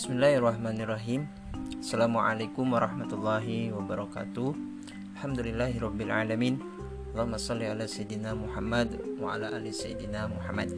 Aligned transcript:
Bismillahirrahmanirrahim. 0.00 1.28
Assalamualaikum 1.76 2.72
warahmatullahi 2.72 3.68
wabarakatuh. 3.68 4.56
Alhamdulillahirrabbilalamin 5.12 6.56
Allahumma 7.12 7.36
salli 7.36 7.68
ala 7.68 7.84
Sayyidina 7.84 8.32
Muhammad 8.32 8.96
Wa 9.20 9.36
ala 9.36 9.52
ali 9.60 9.68
Sayyidina 9.68 10.24
Muhammad. 10.32 10.72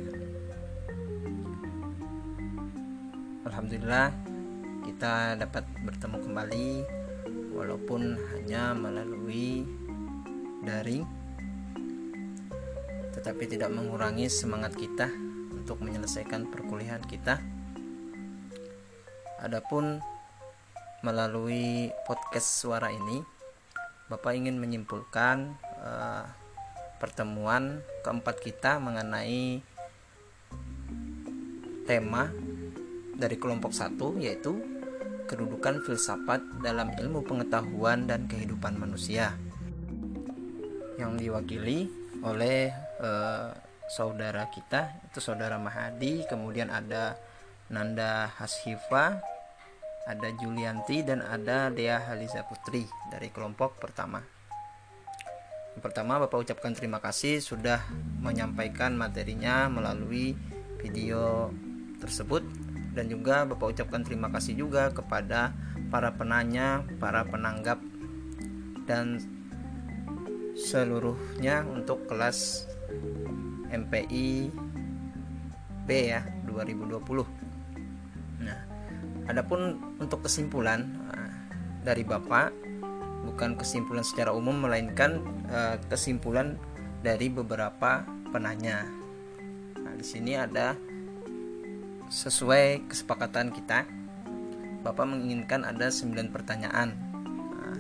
Alhamdulillah 3.47 4.11
Kita 4.91 5.39
dapat 5.39 5.71
bertemu 5.71 6.19
kembali 6.19 6.71
Walaupun 7.55 8.19
hanya 8.35 8.75
melalui 8.75 9.63
daring 10.67 11.07
Tetapi 13.15 13.45
tidak 13.47 13.71
mengurangi 13.71 14.27
semangat 14.27 14.75
kita 14.75 15.07
Untuk 15.55 15.79
menyelesaikan 15.79 16.51
perkuliahan 16.51 17.07
kita 17.07 17.52
Adapun 19.43 19.99
melalui 21.03 21.91
podcast 22.07 22.63
suara 22.63 22.95
ini, 22.95 23.19
Bapak 24.07 24.39
ingin 24.39 24.55
menyimpulkan 24.55 25.59
uh, 25.83 26.31
pertemuan 27.03 27.83
keempat 28.07 28.39
kita 28.39 28.79
mengenai 28.79 29.59
tema 31.91 32.31
dari 33.19 33.35
kelompok 33.35 33.75
satu 33.75 34.15
yaitu 34.23 34.55
kedudukan 35.27 35.83
filsafat 35.83 36.39
dalam 36.63 36.95
ilmu 36.95 37.27
pengetahuan 37.27 38.07
dan 38.07 38.31
kehidupan 38.31 38.79
manusia 38.79 39.35
yang 41.03 41.19
diwakili 41.19 41.91
oleh 42.23 42.71
uh, 43.03 43.51
saudara 43.91 44.47
kita 44.55 45.03
itu 45.11 45.19
saudara 45.19 45.59
Mahadi 45.59 46.23
kemudian 46.31 46.71
ada 46.71 47.19
Nanda 47.73 48.31
Hashifa 48.39 49.32
ada 50.07 50.29
Julianti 50.35 51.07
dan 51.07 51.23
ada 51.23 51.71
Dea 51.71 52.03
Haliza 52.03 52.43
Putri 52.47 52.87
dari 53.11 53.31
kelompok 53.31 53.79
pertama. 53.79 54.23
Yang 55.73 55.83
pertama 55.89 56.21
Bapak 56.21 56.43
ucapkan 56.43 56.77
terima 56.77 57.01
kasih 57.01 57.41
sudah 57.41 57.81
menyampaikan 58.21 58.93
materinya 58.93 59.71
melalui 59.73 60.37
video 60.83 61.49
tersebut 62.03 62.43
dan 62.93 63.09
juga 63.09 63.49
Bapak 63.49 63.73
ucapkan 63.73 64.05
terima 64.05 64.29
kasih 64.29 64.59
juga 64.59 64.93
kepada 64.93 65.55
para 65.89 66.13
penanya, 66.13 66.85
para 67.01 67.25
penanggap 67.25 67.81
dan 68.85 69.23
seluruhnya 70.59 71.65
untuk 71.65 72.05
kelas 72.05 72.69
MPI 73.73 74.53
B 75.89 75.89
ya 76.13 76.21
2020. 76.45 77.42
Adapun 79.31 79.79
untuk 80.03 80.27
kesimpulan 80.27 80.91
nah, 81.07 81.31
dari 81.87 82.03
Bapak 82.03 82.51
bukan 83.23 83.55
kesimpulan 83.55 84.03
secara 84.03 84.35
umum 84.35 84.67
melainkan 84.67 85.23
uh, 85.47 85.79
kesimpulan 85.87 86.59
dari 87.03 87.31
beberapa 87.31 88.03
penanya. 88.35 88.87
Nah, 89.79 89.95
di 89.95 90.07
sini 90.07 90.35
ada 90.35 90.75
sesuai 92.13 92.91
kesepakatan 92.91 93.55
kita 93.55 93.87
Bapak 94.83 95.07
menginginkan 95.07 95.63
ada 95.63 95.95
9 95.95 96.35
pertanyaan. 96.35 96.99
Nah, 97.55 97.79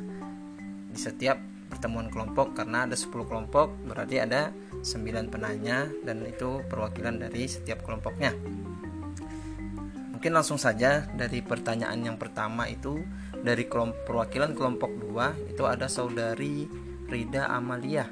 di 0.94 0.98
setiap 0.98 1.34
pertemuan 1.66 2.06
kelompok 2.14 2.54
karena 2.54 2.86
ada 2.86 2.94
10 2.94 3.10
kelompok 3.26 3.74
berarti 3.90 4.22
ada 4.22 4.54
9 4.86 5.26
penanya 5.26 5.90
dan 6.06 6.22
itu 6.22 6.62
perwakilan 6.70 7.18
dari 7.18 7.50
setiap 7.50 7.82
kelompoknya. 7.82 8.30
Mungkin 10.22 10.38
langsung 10.38 10.54
saja 10.54 11.02
dari 11.18 11.42
pertanyaan 11.42 11.98
yang 11.98 12.14
pertama 12.14 12.70
itu 12.70 13.02
dari 13.42 13.66
kelompok 13.66 14.06
perwakilan 14.06 14.54
kelompok 14.54 14.94
2 15.10 15.50
itu 15.50 15.66
ada 15.66 15.90
saudari 15.90 16.70
Rida 17.10 17.50
Amalia. 17.50 18.06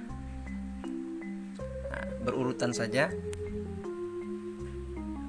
Nah, 1.86 2.06
berurutan 2.26 2.74
saja. 2.74 3.14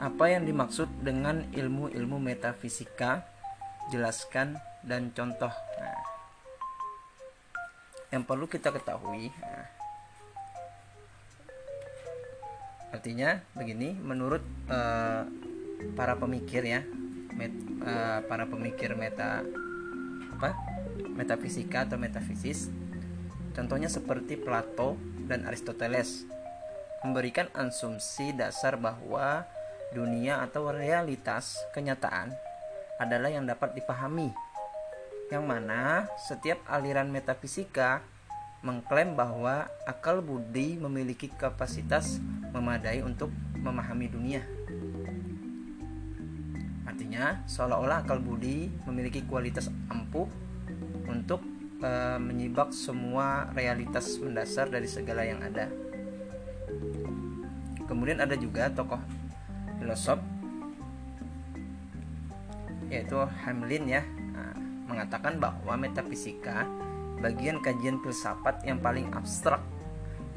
Apa 0.02 0.34
yang 0.34 0.50
dimaksud 0.50 0.90
dengan 1.06 1.54
ilmu-ilmu 1.54 2.18
metafisika? 2.18 3.30
Jelaskan 3.94 4.58
dan 4.82 5.14
contoh. 5.14 5.54
Nah, 5.54 6.02
yang 8.10 8.26
perlu 8.26 8.50
kita 8.50 8.74
ketahui, 8.74 9.30
nah, 9.30 9.70
artinya 12.90 13.38
begini, 13.54 13.94
menurut 14.02 14.42
uh, 14.66 15.30
para 15.94 16.18
pemikir 16.18 16.64
ya. 16.66 16.82
Met, 17.36 17.54
uh, 17.82 18.22
para 18.28 18.46
pemikir 18.48 18.94
meta 18.94 19.46
apa? 20.38 20.58
Metafisika 21.16 21.86
atau 21.88 22.02
metafisis. 22.02 22.72
Contohnya 23.52 23.92
seperti 23.92 24.40
Plato 24.40 24.96
dan 25.28 25.44
Aristoteles. 25.48 26.26
Memberikan 27.02 27.50
asumsi 27.58 28.32
dasar 28.32 28.78
bahwa 28.78 29.44
dunia 29.92 30.40
atau 30.46 30.72
realitas 30.72 31.60
kenyataan 31.76 32.32
adalah 33.02 33.34
yang 33.34 33.50
dapat 33.50 33.74
dipahami. 33.74 34.32
Yang 35.34 35.44
mana 35.48 36.06
setiap 36.22 36.62
aliran 36.70 37.10
metafisika 37.10 38.06
mengklaim 38.62 39.18
bahwa 39.18 39.66
akal 39.90 40.22
budi 40.22 40.78
memiliki 40.78 41.26
kapasitas 41.34 42.22
memadai 42.54 43.02
untuk 43.02 43.34
memahami 43.58 44.06
dunia. 44.06 44.46
Artinya, 47.02 47.42
seolah-olah 47.50 48.06
akal 48.06 48.22
budi 48.22 48.70
memiliki 48.86 49.26
kualitas 49.26 49.74
ampuh 49.90 50.30
untuk 51.10 51.42
e, 51.82 51.90
menyibak 52.22 52.70
semua 52.70 53.50
realitas 53.58 54.22
mendasar 54.22 54.70
dari 54.70 54.86
segala 54.86 55.26
yang 55.26 55.42
ada. 55.42 55.66
Kemudian 57.90 58.22
ada 58.22 58.38
juga 58.38 58.70
tokoh 58.70 59.02
filosof 59.82 60.22
yaitu 62.94 63.18
Hamlin 63.18 63.90
ya 63.90 64.06
nah, 64.06 64.54
mengatakan 64.86 65.42
bahwa 65.42 65.74
metafisika 65.82 66.70
bagian 67.18 67.66
kajian 67.66 67.98
filsafat 68.06 68.62
yang 68.62 68.78
paling 68.78 69.10
abstrak 69.18 69.66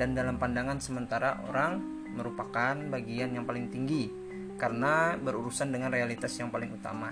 dan 0.00 0.16
dalam 0.16 0.40
pandangan 0.40 0.80
sementara 0.80 1.44
orang 1.44 1.84
merupakan 2.16 2.72
bagian 2.88 3.36
yang 3.36 3.44
paling 3.44 3.68
tinggi 3.68 4.23
karena 4.56 5.18
berurusan 5.18 5.70
dengan 5.74 5.90
realitas 5.90 6.34
yang 6.38 6.48
paling 6.50 6.70
utama, 6.72 7.10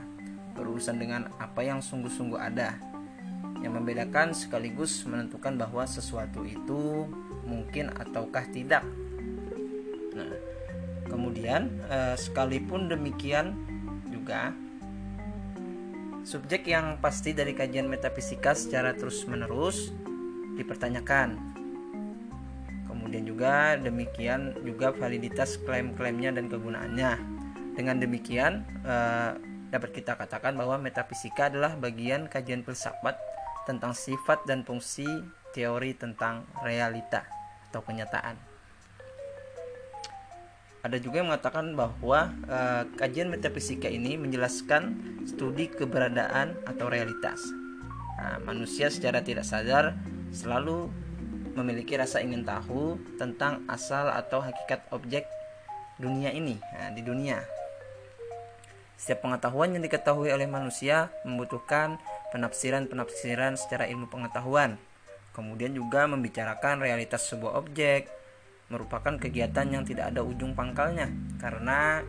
berurusan 0.54 0.98
dengan 0.98 1.28
apa 1.38 1.62
yang 1.62 1.82
sungguh-sungguh 1.82 2.38
ada, 2.38 2.78
yang 3.60 3.78
membedakan 3.78 4.34
sekaligus 4.34 5.02
menentukan 5.06 5.58
bahwa 5.58 5.86
sesuatu 5.86 6.46
itu 6.46 7.06
mungkin 7.46 7.90
ataukah 7.90 8.46
tidak. 8.50 8.86
Nah, 10.12 10.32
kemudian 11.10 11.68
eh, 11.90 12.16
sekalipun 12.18 12.90
demikian 12.90 13.54
juga 14.10 14.54
subjek 16.22 16.70
yang 16.70 17.02
pasti 17.02 17.34
dari 17.34 17.50
kajian 17.50 17.90
metafisika 17.90 18.54
secara 18.54 18.94
terus-menerus 18.94 19.90
dipertanyakan 20.54 21.52
Kemudian 23.12 23.28
juga 23.28 23.76
demikian 23.76 24.56
juga 24.64 24.88
validitas 24.88 25.60
klaim-klaimnya 25.68 26.32
dan 26.32 26.48
kegunaannya. 26.48 27.31
Dengan 27.72 27.96
demikian 27.96 28.68
eh, 28.84 29.32
dapat 29.72 29.90
kita 29.96 30.20
katakan 30.20 30.52
bahwa 30.52 30.76
metafisika 30.76 31.48
adalah 31.48 31.72
bagian 31.80 32.28
kajian 32.28 32.60
filsafat 32.60 33.16
tentang 33.64 33.96
sifat 33.96 34.44
dan 34.44 34.60
fungsi 34.68 35.08
teori 35.56 35.96
tentang 35.96 36.44
realita 36.60 37.24
atau 37.72 37.80
kenyataan. 37.80 38.36
Ada 40.82 40.98
juga 40.98 41.22
yang 41.22 41.32
mengatakan 41.32 41.72
bahwa 41.72 42.34
eh, 42.44 42.82
kajian 43.00 43.32
metafisika 43.32 43.88
ini 43.88 44.20
menjelaskan 44.20 44.98
studi 45.24 45.72
keberadaan 45.72 46.58
atau 46.68 46.92
realitas. 46.92 47.40
Nah, 48.20 48.38
manusia 48.44 48.92
secara 48.92 49.24
tidak 49.24 49.48
sadar 49.48 49.96
selalu 50.30 50.92
memiliki 51.56 51.96
rasa 51.96 52.20
ingin 52.20 52.44
tahu 52.44 53.00
tentang 53.16 53.64
asal 53.68 54.08
atau 54.08 54.40
hakikat 54.40 54.84
objek 54.92 55.24
dunia 56.00 56.32
ini 56.32 56.58
nah, 56.60 56.90
di 56.92 57.02
dunia. 57.04 57.61
Setiap 59.02 59.26
pengetahuan 59.26 59.74
yang 59.74 59.82
diketahui 59.82 60.30
oleh 60.30 60.46
manusia 60.46 61.10
membutuhkan 61.26 61.98
penafsiran-penafsiran 62.30 63.58
secara 63.58 63.90
ilmu 63.90 64.06
pengetahuan. 64.06 64.78
Kemudian 65.34 65.74
juga 65.74 66.06
membicarakan 66.06 66.78
realitas 66.78 67.26
sebuah 67.26 67.58
objek 67.58 68.06
merupakan 68.70 69.18
kegiatan 69.18 69.66
yang 69.66 69.82
tidak 69.82 70.14
ada 70.14 70.22
ujung 70.22 70.54
pangkalnya 70.54 71.10
karena 71.42 72.06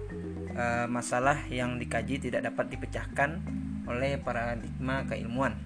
e, 0.53 0.85
masalah 0.85 1.49
yang 1.49 1.81
dikaji 1.81 2.29
tidak 2.29 2.45
dapat 2.45 2.69
dipecahkan 2.69 3.41
oleh 3.89 4.21
paradigma 4.21 5.01
keilmuan. 5.09 5.57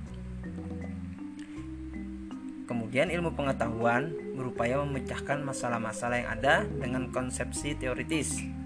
Kemudian 2.72 3.12
ilmu 3.12 3.36
pengetahuan 3.36 4.16
berupaya 4.32 4.80
memecahkan 4.80 5.44
masalah-masalah 5.44 6.24
yang 6.24 6.30
ada 6.40 6.56
dengan 6.64 7.12
konsepsi 7.12 7.76
teoritis. 7.76 8.57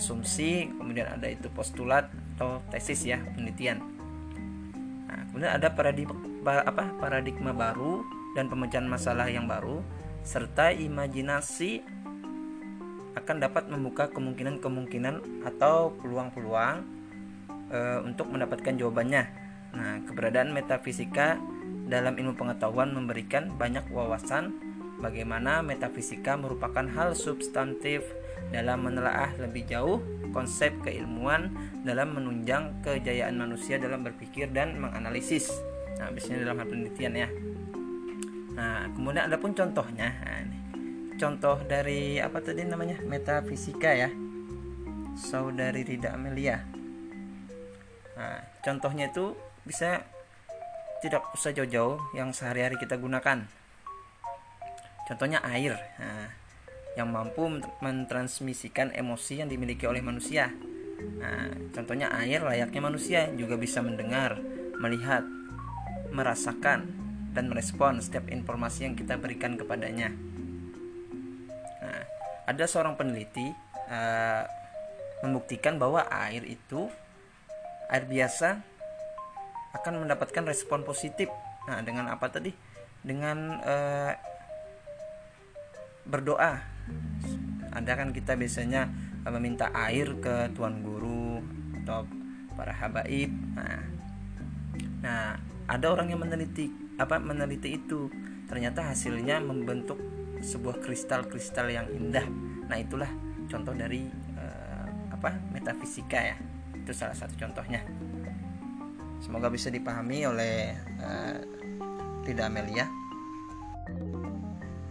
Asumsi, 0.00 0.72
kemudian 0.80 1.04
ada 1.12 1.28
itu 1.28 1.52
postulat, 1.52 2.08
atau 2.40 2.64
tesis 2.72 3.04
ya 3.04 3.20
penelitian. 3.36 3.84
Nah, 5.04 5.28
kemudian 5.28 5.52
ada 5.52 5.68
paradigma 5.76 6.16
apa 6.64 6.88
paradigma 6.96 7.52
baru 7.52 8.00
dan 8.32 8.48
pemecahan 8.48 8.88
masalah 8.88 9.28
yang 9.28 9.44
baru 9.44 9.84
serta 10.24 10.72
imajinasi 10.72 11.84
akan 13.12 13.36
dapat 13.44 13.68
membuka 13.68 14.08
kemungkinan-kemungkinan 14.08 15.44
atau 15.44 15.92
peluang-peluang 16.00 16.80
e, 17.68 17.78
untuk 18.06 18.32
mendapatkan 18.32 18.72
jawabannya. 18.80 19.24
Nah, 19.76 20.00
keberadaan 20.08 20.56
metafisika 20.56 21.36
dalam 21.90 22.16
ilmu 22.16 22.38
pengetahuan 22.40 22.94
memberikan 22.96 23.52
banyak 23.58 23.84
wawasan 23.92 24.69
bagaimana 25.00 25.64
metafisika 25.64 26.36
merupakan 26.36 26.84
hal 26.94 27.16
substantif 27.16 28.04
dalam 28.52 28.86
menelaah 28.86 29.34
lebih 29.40 29.66
jauh 29.66 29.98
konsep 30.30 30.70
keilmuan 30.84 31.50
dalam 31.82 32.14
menunjang 32.14 32.84
kejayaan 32.86 33.34
manusia 33.34 33.80
dalam 33.80 34.06
berpikir 34.06 34.52
dan 34.54 34.78
menganalisis. 34.78 35.50
Nah, 35.98 36.12
biasanya 36.14 36.46
dalam 36.46 36.56
hal 36.62 36.66
penelitian 36.70 37.12
ya. 37.16 37.28
Nah, 38.54 38.86
kemudian 38.94 39.26
ada 39.26 39.36
pun 39.40 39.56
contohnya. 39.56 40.08
Nah. 40.22 40.60
Contoh 41.20 41.60
dari 41.68 42.16
apa 42.16 42.40
tadi 42.40 42.64
namanya? 42.64 42.96
Metafisika 43.04 43.92
ya. 43.92 44.08
Saudari 45.20 45.84
Rida 45.84 46.16
Amelia. 46.16 46.64
Nah, 48.16 48.40
contohnya 48.64 49.12
itu 49.12 49.36
bisa 49.68 50.00
tidak 51.04 51.28
usah 51.36 51.52
jauh-jauh 51.52 52.00
yang 52.16 52.32
sehari-hari 52.32 52.80
kita 52.80 52.96
gunakan. 52.96 53.59
Contohnya 55.10 55.42
air. 55.42 55.74
Nah, 55.98 56.30
yang 56.94 57.10
mampu 57.10 57.50
mentransmisikan 57.82 58.94
emosi 58.94 59.42
yang 59.42 59.50
dimiliki 59.50 59.90
oleh 59.90 59.98
manusia. 59.98 60.54
Nah, 61.18 61.50
contohnya 61.74 62.14
air 62.14 62.46
layaknya 62.46 62.78
manusia 62.78 63.26
juga 63.34 63.58
bisa 63.58 63.82
mendengar, 63.82 64.38
melihat, 64.78 65.26
merasakan, 66.14 66.86
dan 67.34 67.50
merespon 67.50 67.98
setiap 67.98 68.26
informasi 68.30 68.86
yang 68.86 68.94
kita 68.94 69.18
berikan 69.18 69.54
kepadanya. 69.54 70.14
Nah, 71.82 72.02
ada 72.46 72.64
seorang 72.66 72.98
peneliti 72.98 73.50
uh, 73.90 74.44
membuktikan 75.26 75.78
bahwa 75.78 76.06
air 76.10 76.42
itu 76.46 76.90
air 77.90 78.06
biasa 78.06 78.62
akan 79.78 80.06
mendapatkan 80.06 80.42
respon 80.46 80.82
positif. 80.82 81.30
Nah, 81.70 81.82
dengan 81.86 82.10
apa 82.10 82.26
tadi? 82.30 82.50
Dengan 83.00 83.62
uh, 83.62 84.12
berdoa. 86.06 86.62
Ada 87.70 87.92
kan 87.94 88.10
kita 88.10 88.34
biasanya 88.34 88.90
uh, 89.24 89.32
meminta 89.38 89.70
air 89.74 90.18
ke 90.18 90.50
tuan 90.56 90.82
guru 90.82 91.38
atau 91.82 92.04
para 92.58 92.74
habaib. 92.74 93.30
Nah, 93.54 93.82
nah 95.00 95.24
ada 95.70 95.86
orang 95.86 96.10
yang 96.10 96.20
meneliti 96.20 96.70
apa 96.98 97.16
meneliti 97.22 97.78
itu. 97.78 98.10
Ternyata 98.50 98.90
hasilnya 98.90 99.38
membentuk 99.38 99.96
sebuah 100.42 100.82
kristal-kristal 100.82 101.70
yang 101.70 101.86
indah. 101.94 102.26
Nah 102.66 102.76
itulah 102.76 103.08
contoh 103.46 103.70
dari 103.70 104.10
uh, 104.34 104.86
apa 105.14 105.38
metafisika 105.54 106.18
ya. 106.18 106.36
Itu 106.74 106.90
salah 106.90 107.14
satu 107.14 107.38
contohnya. 107.38 107.86
Semoga 109.22 109.52
bisa 109.52 109.70
dipahami 109.70 110.26
oleh 110.26 110.74
uh, 110.98 111.38
Rida 112.26 112.48
Amelia 112.48 112.99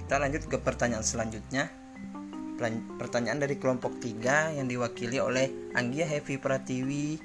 kita 0.10 0.26
lanjut 0.26 0.50
ke 0.50 0.58
pertanyaan 0.58 1.06
selanjutnya. 1.06 1.70
Pertanyaan 2.98 3.46
dari 3.46 3.62
kelompok 3.62 4.02
3 4.02 4.58
yang 4.58 4.66
diwakili 4.66 5.22
oleh 5.22 5.54
Anggia 5.78 6.10
Heavy 6.10 6.42
Pratiwi. 6.42 7.22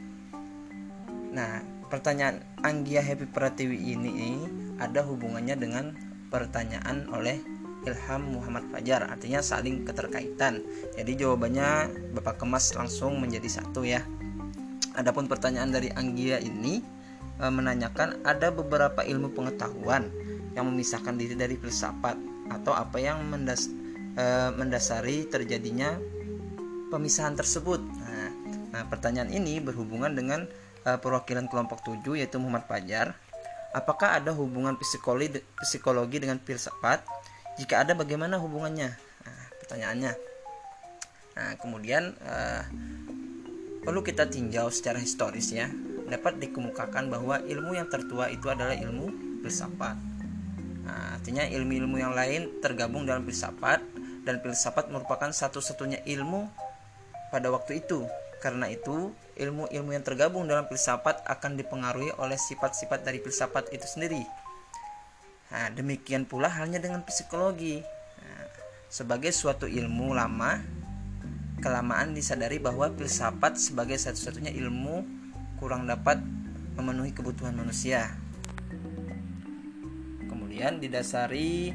Nah 1.32 1.64
pertanyaan 1.88 2.44
Anggia 2.60 3.00
Happy 3.00 3.25
Pratiwi 3.25 3.96
ini 3.96 4.44
ada 4.76 5.00
hubungannya 5.00 5.56
dengan 5.56 5.96
pertanyaan 6.28 7.08
oleh 7.08 7.40
Ilham 7.88 8.36
Muhammad 8.36 8.69
Fajar. 8.69 9.08
Artinya 9.08 9.40
saling 9.40 9.88
keterkaitan. 9.88 10.60
Jadi 10.92 11.25
jawabannya 11.25 11.88
Bapak 12.12 12.44
kemas 12.44 12.76
langsung 12.76 13.16
menjadi 13.16 13.64
satu 13.64 13.88
ya. 13.88 14.04
Adapun 14.92 15.25
pertanyaan 15.25 15.72
dari 15.72 15.88
Anggia 15.88 16.36
ini 16.36 16.84
e, 17.40 17.44
menanyakan 17.48 18.28
ada 18.28 18.52
beberapa 18.52 19.00
ilmu 19.00 19.32
pengetahuan 19.32 20.12
yang 20.52 20.69
memisahkan 20.69 21.16
diri 21.16 21.32
dari 21.32 21.56
filsafat 21.56 22.33
atau 22.50 22.73
apa 22.76 23.00
yang 23.00 23.25
mendas, 23.25 23.70
e, 24.17 24.25
mendasari 24.56 25.29
terjadinya 25.29 25.96
pemisahan 26.93 27.37
tersebut. 27.38 27.81
Nah, 27.81 28.29
nah, 28.73 28.82
pertanyaan 28.88 29.32
ini 29.32 29.61
berhubungan 29.61 30.12
dengan 30.12 30.49
e, 30.85 30.91
perwakilan 31.00 31.49
kelompok 31.49 31.85
7 31.85 32.20
yaitu 32.20 32.37
Muhammad 32.37 32.69
Fajar 32.69 33.17
Apakah 33.75 34.23
ada 34.23 34.31
hubungan 34.31 34.79
psikologi 34.79 35.43
psikologi 35.58 36.23
dengan 36.23 36.38
filsafat? 36.38 37.02
Jika 37.58 37.82
ada, 37.82 37.99
bagaimana 37.99 38.38
hubungannya? 38.38 38.94
Nah, 39.26 39.44
pertanyaannya. 39.58 40.12
Nah, 41.35 41.50
kemudian 41.58 42.14
uh, 42.23 42.62
perlu 43.82 44.06
kita 44.06 44.31
tinjau 44.31 44.70
secara 44.70 45.02
historis 45.02 45.50
ya. 45.50 45.67
Dapat 46.06 46.38
dikemukakan 46.38 47.11
bahwa 47.11 47.43
ilmu 47.43 47.75
yang 47.75 47.91
tertua 47.91 48.31
itu 48.31 48.46
adalah 48.46 48.79
ilmu 48.79 49.43
filsafat. 49.43 49.99
Nah, 50.84 51.16
artinya 51.16 51.48
ilmu-ilmu 51.48 51.96
yang 51.96 52.12
lain 52.12 52.60
tergabung 52.60 53.08
dalam 53.08 53.25
filsafat 53.25 53.81
dan 54.28 54.40
filsafat 54.44 54.92
merupakan 54.92 55.32
satu-satunya 55.32 56.04
ilmu 56.04 56.44
pada 57.32 57.48
waktu 57.48 57.81
itu. 57.81 58.04
Karena 58.44 58.69
itu, 58.69 59.16
ilmu-ilmu 59.40 59.96
yang 59.96 60.04
tergabung 60.04 60.44
dalam 60.44 60.69
filsafat 60.69 61.25
akan 61.25 61.56
dipengaruhi 61.56 62.12
oleh 62.20 62.36
sifat-sifat 62.36 63.00
dari 63.00 63.25
filsafat 63.25 63.72
itu 63.72 63.88
sendiri. 63.88 64.20
Nah, 65.48 65.72
demikian 65.72 66.28
pula 66.28 66.52
halnya 66.52 66.76
dengan 66.76 67.00
psikologi. 67.08 67.81
Nah, 68.20 68.44
sebagai 68.92 69.32
suatu 69.32 69.64
ilmu 69.64 70.12
lama, 70.12 70.60
kelamaan 71.64 72.12
disadari 72.12 72.60
bahwa 72.60 72.92
filsafat 72.92 73.56
sebagai 73.56 73.96
satu-satunya 73.96 74.52
ilmu 74.52 75.00
kurang 75.56 75.88
dapat 75.88 76.20
memenuhi 76.76 77.16
kebutuhan 77.16 77.56
manusia. 77.56 78.12
Kemudian 80.54 80.78
didasari 80.78 81.74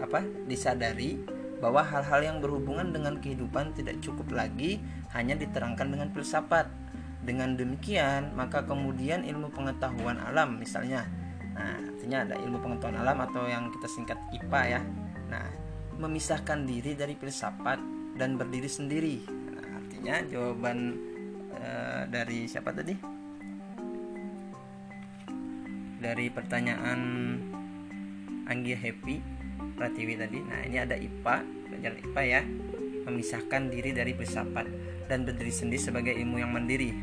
apa? 0.00 0.24
Disadari 0.48 1.20
bahwa 1.60 1.84
hal-hal 1.84 2.24
yang 2.24 2.40
berhubungan 2.40 2.88
dengan 2.88 3.20
kehidupan 3.20 3.76
tidak 3.76 4.00
cukup 4.00 4.32
lagi 4.32 4.80
hanya 5.12 5.36
diterangkan 5.36 5.92
dengan 5.92 6.08
filsafat 6.08 6.72
dengan 7.20 7.52
demikian, 7.52 8.32
maka 8.32 8.64
kemudian 8.64 9.28
ilmu 9.28 9.52
pengetahuan 9.52 10.16
alam 10.24 10.56
misalnya. 10.56 11.04
Nah, 11.52 11.76
artinya 11.84 12.24
ada 12.24 12.40
ilmu 12.40 12.64
pengetahuan 12.64 12.96
alam 13.04 13.28
atau 13.28 13.44
yang 13.44 13.68
kita 13.68 13.92
singkat 13.92 14.16
IPA 14.32 14.62
ya. 14.72 14.80
Nah, 15.28 15.44
memisahkan 16.00 16.64
diri 16.64 16.96
dari 16.96 17.20
filsafat 17.20 17.76
dan 18.16 18.40
berdiri 18.40 18.72
sendiri. 18.72 19.20
Nah, 19.52 19.84
artinya 19.84 20.16
jawaban 20.32 20.96
e, 21.60 21.68
dari 22.08 22.48
siapa 22.48 22.72
tadi? 22.72 22.96
Dari 26.00 26.32
pertanyaan 26.32 27.00
Anggia 28.48 28.78
Happy 28.78 29.20
Pratiwi 29.74 30.14
tadi. 30.14 30.38
Nah, 30.38 30.60
ini 30.64 30.78
ada 30.78 30.94
IPA, 30.94 31.36
pelajaran 31.68 31.98
IPA 32.04 32.22
ya. 32.22 32.42
Memisahkan 33.04 33.62
diri 33.68 33.90
dari 33.92 34.12
filsafat 34.16 34.66
dan 35.10 35.28
berdiri 35.28 35.52
sendiri 35.52 35.80
sebagai 35.82 36.14
ilmu 36.16 36.40
yang 36.40 36.54
mandiri. 36.54 36.94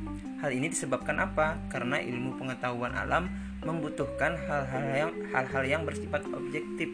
Hal 0.41 0.49
ini 0.49 0.73
disebabkan 0.73 1.21
apa? 1.21 1.61
Karena 1.69 2.01
ilmu 2.01 2.41
pengetahuan 2.41 2.97
alam 2.97 3.29
membutuhkan 3.61 4.41
hal-hal 4.49 4.85
yang 4.97 5.11
hal-hal 5.29 5.63
yang 5.69 5.81
bersifat 5.85 6.25
objektif 6.33 6.89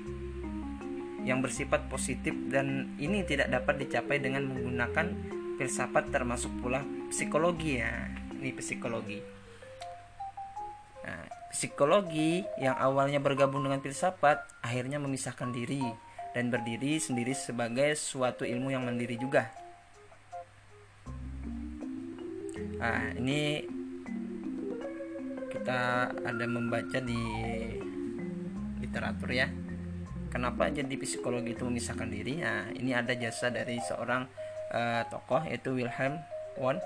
yang 1.28 1.44
bersifat 1.44 1.92
positif 1.92 2.32
dan 2.48 2.96
ini 3.04 3.20
tidak 3.28 3.52
dapat 3.52 3.84
dicapai 3.84 4.24
dengan 4.24 4.48
menggunakan 4.48 5.12
filsafat 5.60 6.08
termasuk 6.08 6.56
pula 6.64 6.88
psikologi 7.12 7.84
ya. 7.84 8.08
Ini 8.40 8.56
psikologi. 8.56 9.37
Psikologi 11.58 12.46
yang 12.62 12.78
awalnya 12.78 13.18
bergabung 13.18 13.66
dengan 13.66 13.82
filsafat 13.82 14.46
akhirnya 14.62 15.02
memisahkan 15.02 15.50
diri 15.50 15.82
dan 16.38 16.54
berdiri 16.54 17.02
sendiri 17.02 17.34
sebagai 17.34 17.98
suatu 17.98 18.46
ilmu 18.46 18.70
yang 18.70 18.86
mandiri 18.86 19.18
juga. 19.18 19.50
Nah, 22.78 23.10
ini 23.18 23.66
kita 25.50 26.14
ada 26.14 26.46
membaca 26.46 27.02
di 27.02 27.22
literatur 28.78 29.34
ya. 29.34 29.50
Kenapa 30.30 30.70
jadi 30.70 30.94
psikologi 30.94 31.58
itu 31.58 31.66
memisahkan 31.66 32.06
diri? 32.06 32.38
Nah, 32.38 32.70
ini 32.70 32.94
ada 32.94 33.18
jasa 33.18 33.50
dari 33.50 33.82
seorang 33.82 34.30
uh, 34.78 35.10
tokoh 35.10 35.42
yaitu 35.50 35.74
Wilhelm 35.74 36.22
Wundt 36.62 36.86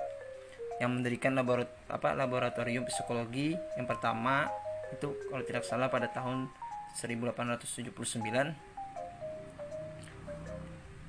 yang 0.80 0.96
mendirikan 0.96 1.36
laborat 1.36 1.68
apa 1.92 2.16
laboratorium 2.16 2.88
psikologi 2.88 3.52
yang 3.76 3.84
pertama 3.84 4.61
itu 4.92 5.08
kalau 5.32 5.42
tidak 5.44 5.64
salah 5.64 5.88
pada 5.88 6.12
tahun 6.12 6.52
1879 6.96 7.96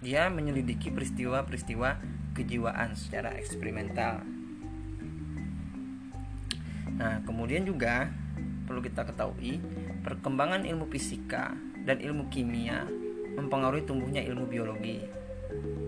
dia 0.03 0.27
menyelidiki 0.27 0.91
peristiwa-peristiwa 0.91 1.99
kejiwaan 2.35 2.95
secara 2.95 3.35
eksperimental 3.39 4.23
Nah, 6.93 7.25
kemudian 7.25 7.65
juga 7.65 8.09
perlu 8.69 8.79
kita 8.79 9.03
ketahui 9.03 9.59
perkembangan 10.05 10.63
ilmu 10.63 10.87
fisika 10.87 11.51
dan 11.83 11.99
ilmu 11.99 12.29
kimia 12.29 12.85
mempengaruhi 13.33 13.83
tumbuhnya 13.83 14.21
ilmu 14.21 14.45
biologi. 14.45 15.01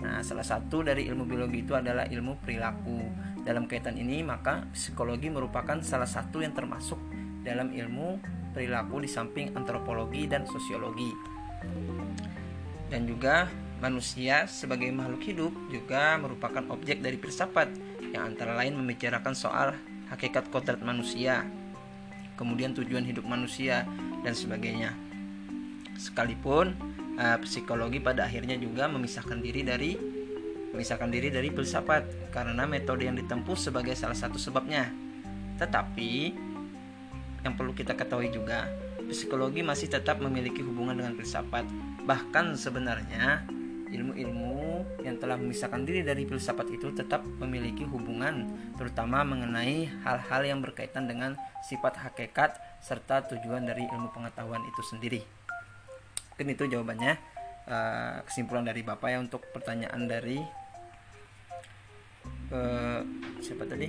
Nah, 0.01 0.21
salah 0.25 0.45
satu 0.45 0.81
dari 0.81 1.05
ilmu 1.09 1.25
biologi 1.25 1.61
itu 1.61 1.73
adalah 1.77 2.09
ilmu 2.09 2.41
perilaku. 2.41 2.99
Dalam 3.45 3.69
kaitan 3.69 3.93
ini, 3.93 4.25
maka 4.25 4.65
psikologi 4.73 5.29
merupakan 5.29 5.77
salah 5.85 6.09
satu 6.09 6.41
yang 6.41 6.57
termasuk 6.57 6.97
dalam 7.45 7.69
ilmu 7.69 8.17
perilaku 8.51 9.05
di 9.05 9.09
samping 9.09 9.53
antropologi 9.53 10.25
dan 10.25 10.49
sosiologi. 10.49 11.13
Dan 12.89 13.05
juga 13.05 13.45
manusia 13.77 14.49
sebagai 14.49 14.89
makhluk 14.89 15.21
hidup 15.29 15.53
juga 15.69 16.17
merupakan 16.17 16.63
objek 16.73 17.05
dari 17.05 17.21
filsafat 17.21 17.69
yang 18.15 18.33
antara 18.33 18.57
lain 18.57 18.79
membicarakan 18.79 19.37
soal 19.37 19.77
hakikat 20.09 20.49
kodrat 20.49 20.81
manusia, 20.81 21.43
kemudian 22.39 22.71
tujuan 22.73 23.03
hidup 23.03 23.27
manusia 23.27 23.83
dan 24.23 24.33
sebagainya. 24.33 24.95
Sekalipun 25.99 26.75
uh, 27.19 27.37
psikologi 27.43 27.99
pada 27.99 28.27
akhirnya 28.27 28.55
juga 28.55 28.87
memisahkan 28.87 29.39
diri 29.39 29.61
dari 29.63 29.91
memisahkan 30.75 31.07
diri 31.07 31.31
dari 31.31 31.47
filsafat 31.55 32.35
karena 32.35 32.67
metode 32.67 33.07
yang 33.07 33.15
ditempuh 33.15 33.55
sebagai 33.55 33.95
salah 33.95 34.15
satu 34.15 34.35
sebabnya. 34.35 34.91
Tetapi 35.55 36.35
yang 37.45 37.53
perlu 37.53 37.77
kita 37.77 37.93
ketahui 37.93 38.33
juga, 38.33 38.65
psikologi 39.05 39.61
masih 39.61 39.85
tetap 39.85 40.17
memiliki 40.17 40.65
hubungan 40.65 40.97
dengan 40.97 41.13
filsafat. 41.13 41.69
Bahkan 42.01 42.57
sebenarnya 42.57 43.45
ilmu-ilmu 43.93 44.81
yang 45.05 45.21
telah 45.21 45.37
memisahkan 45.37 45.85
diri 45.85 46.01
dari 46.01 46.25
filsafat 46.25 46.67
itu 46.73 46.89
tetap 46.91 47.21
memiliki 47.37 47.85
hubungan 47.85 48.49
terutama 48.75 49.21
mengenai 49.21 49.87
hal-hal 50.03 50.41
yang 50.41 50.59
berkaitan 50.59 51.05
dengan 51.05 51.37
sifat 51.63 52.01
hakikat 52.01 52.57
serta 52.81 53.29
tujuan 53.29 53.63
dari 53.63 53.85
ilmu 53.85 54.09
pengetahuan 54.09 54.65
itu 54.65 54.81
sendiri. 54.81 55.21
Mungkin 56.33 56.47
itu 56.51 56.63
jawabannya 56.67 57.13
eh, 57.69 58.17
kesimpulan 58.25 58.65
dari 58.65 58.81
Bapak 58.81 59.07
ya 59.07 59.21
untuk 59.21 59.45
pertanyaan 59.53 60.09
dari 60.09 60.41
uh, 62.51 63.01
siapa 63.41 63.63
tadi? 63.65 63.87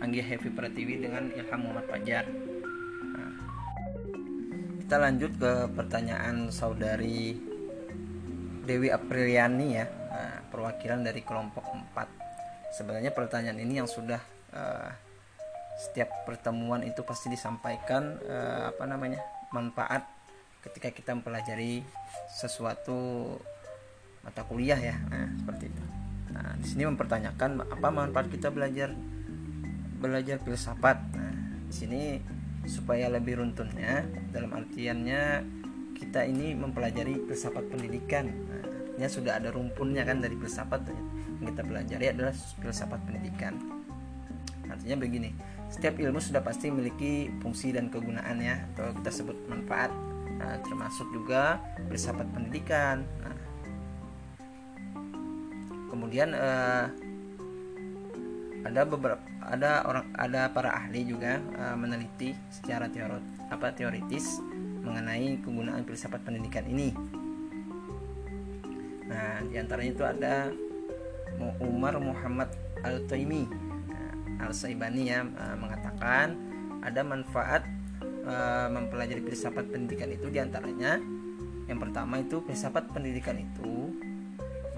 Anggia 0.00 0.24
Heavy 0.24 0.48
Pratiwi 0.48 1.04
dengan 1.04 1.28
Ilham 1.28 1.60
Muhammad 1.60 1.84
Fajar. 1.92 2.24
Nah, 3.12 3.32
kita 4.80 4.96
lanjut 4.96 5.32
ke 5.36 5.52
pertanyaan 5.76 6.48
saudari 6.48 7.36
Dewi 8.64 8.88
Apriliani 8.88 9.76
ya, 9.76 9.86
nah, 10.08 10.40
perwakilan 10.48 11.04
dari 11.04 11.20
kelompok 11.20 11.68
4. 11.92 12.72
Sebenarnya 12.72 13.12
pertanyaan 13.12 13.60
ini 13.60 13.84
yang 13.84 13.88
sudah 13.88 14.24
uh, 14.56 14.88
setiap 15.76 16.24
pertemuan 16.24 16.80
itu 16.80 17.04
pasti 17.04 17.28
disampaikan 17.28 18.16
uh, 18.24 18.72
apa 18.72 18.84
namanya 18.88 19.20
manfaat 19.52 20.04
ketika 20.64 20.92
kita 20.92 21.16
mempelajari 21.16 21.84
sesuatu 22.28 23.36
mata 24.24 24.44
kuliah 24.48 24.80
ya, 24.80 24.96
nah, 25.12 25.28
seperti 25.44 25.68
itu. 25.68 25.84
Nah, 26.32 26.56
di 26.56 26.66
sini 26.68 26.88
mempertanyakan 26.88 27.68
apa 27.68 27.88
manfaat 27.92 28.32
kita 28.32 28.48
belajar 28.48 28.92
belajar 30.00 30.40
filsafat. 30.40 30.98
Nah, 31.12 31.32
di 31.68 31.74
sini 31.76 32.02
supaya 32.64 33.12
lebih 33.12 33.40
runtunnya 33.40 34.04
dalam 34.32 34.52
artiannya 34.56 35.44
kita 35.96 36.24
ini 36.24 36.56
mempelajari 36.56 37.20
filsafat 37.28 37.68
pendidikan. 37.68 38.32
Nah, 38.32 38.64
artinya 38.64 39.08
sudah 39.12 39.32
ada 39.36 39.52
rumpunnya 39.52 40.02
kan 40.08 40.24
dari 40.24 40.34
filsafat 40.40 40.88
yang 40.88 41.52
kita 41.52 41.62
pelajari 41.62 42.06
adalah 42.16 42.32
filsafat 42.32 43.00
pendidikan. 43.04 43.60
Artinya 44.70 44.96
begini, 44.96 45.36
setiap 45.68 46.00
ilmu 46.00 46.18
sudah 46.18 46.40
pasti 46.40 46.72
memiliki 46.72 47.28
fungsi 47.44 47.76
dan 47.76 47.92
kegunaan 47.92 48.40
ya 48.40 48.64
atau 48.72 48.96
kita 48.96 49.10
sebut 49.12 49.36
manfaat. 49.46 49.92
Nah, 50.40 50.56
termasuk 50.64 51.04
juga 51.12 51.60
filsafat 51.92 52.24
pendidikan. 52.32 53.04
Nah, 53.20 53.36
kemudian 55.92 56.32
eh, 56.32 57.09
ada 58.64 58.84
beberapa 58.84 59.22
ada 59.40 59.82
orang 59.88 60.06
ada 60.14 60.52
para 60.52 60.70
ahli 60.76 61.08
juga 61.08 61.40
uh, 61.56 61.76
meneliti 61.76 62.36
secara 62.52 62.86
teori 62.92 63.18
apa 63.48 63.72
teoritis 63.72 64.38
mengenai 64.80 65.40
kegunaan 65.40 65.84
filsafat 65.84 66.24
pendidikan 66.24 66.64
ini. 66.68 66.92
Nah, 69.10 69.42
di 69.42 69.58
antaranya 69.58 69.90
itu 69.90 70.04
ada 70.06 70.34
Umar 71.60 71.98
Muhammad 71.98 72.52
Al 72.84 73.04
Taimi 73.08 73.48
nah, 73.90 74.46
Al 74.46 74.52
Saibani 74.54 75.08
ya 75.08 75.24
uh, 75.24 75.56
mengatakan 75.56 76.36
ada 76.80 77.00
manfaat 77.04 77.64
uh, 78.24 78.68
mempelajari 78.72 79.20
filsafat 79.24 79.68
pendidikan 79.68 80.08
itu 80.12 80.28
di 80.28 80.38
antaranya 80.40 81.00
yang 81.68 81.78
pertama 81.78 82.18
itu 82.20 82.42
filsafat 82.44 82.90
pendidikan 82.90 83.36
itu 83.36 83.94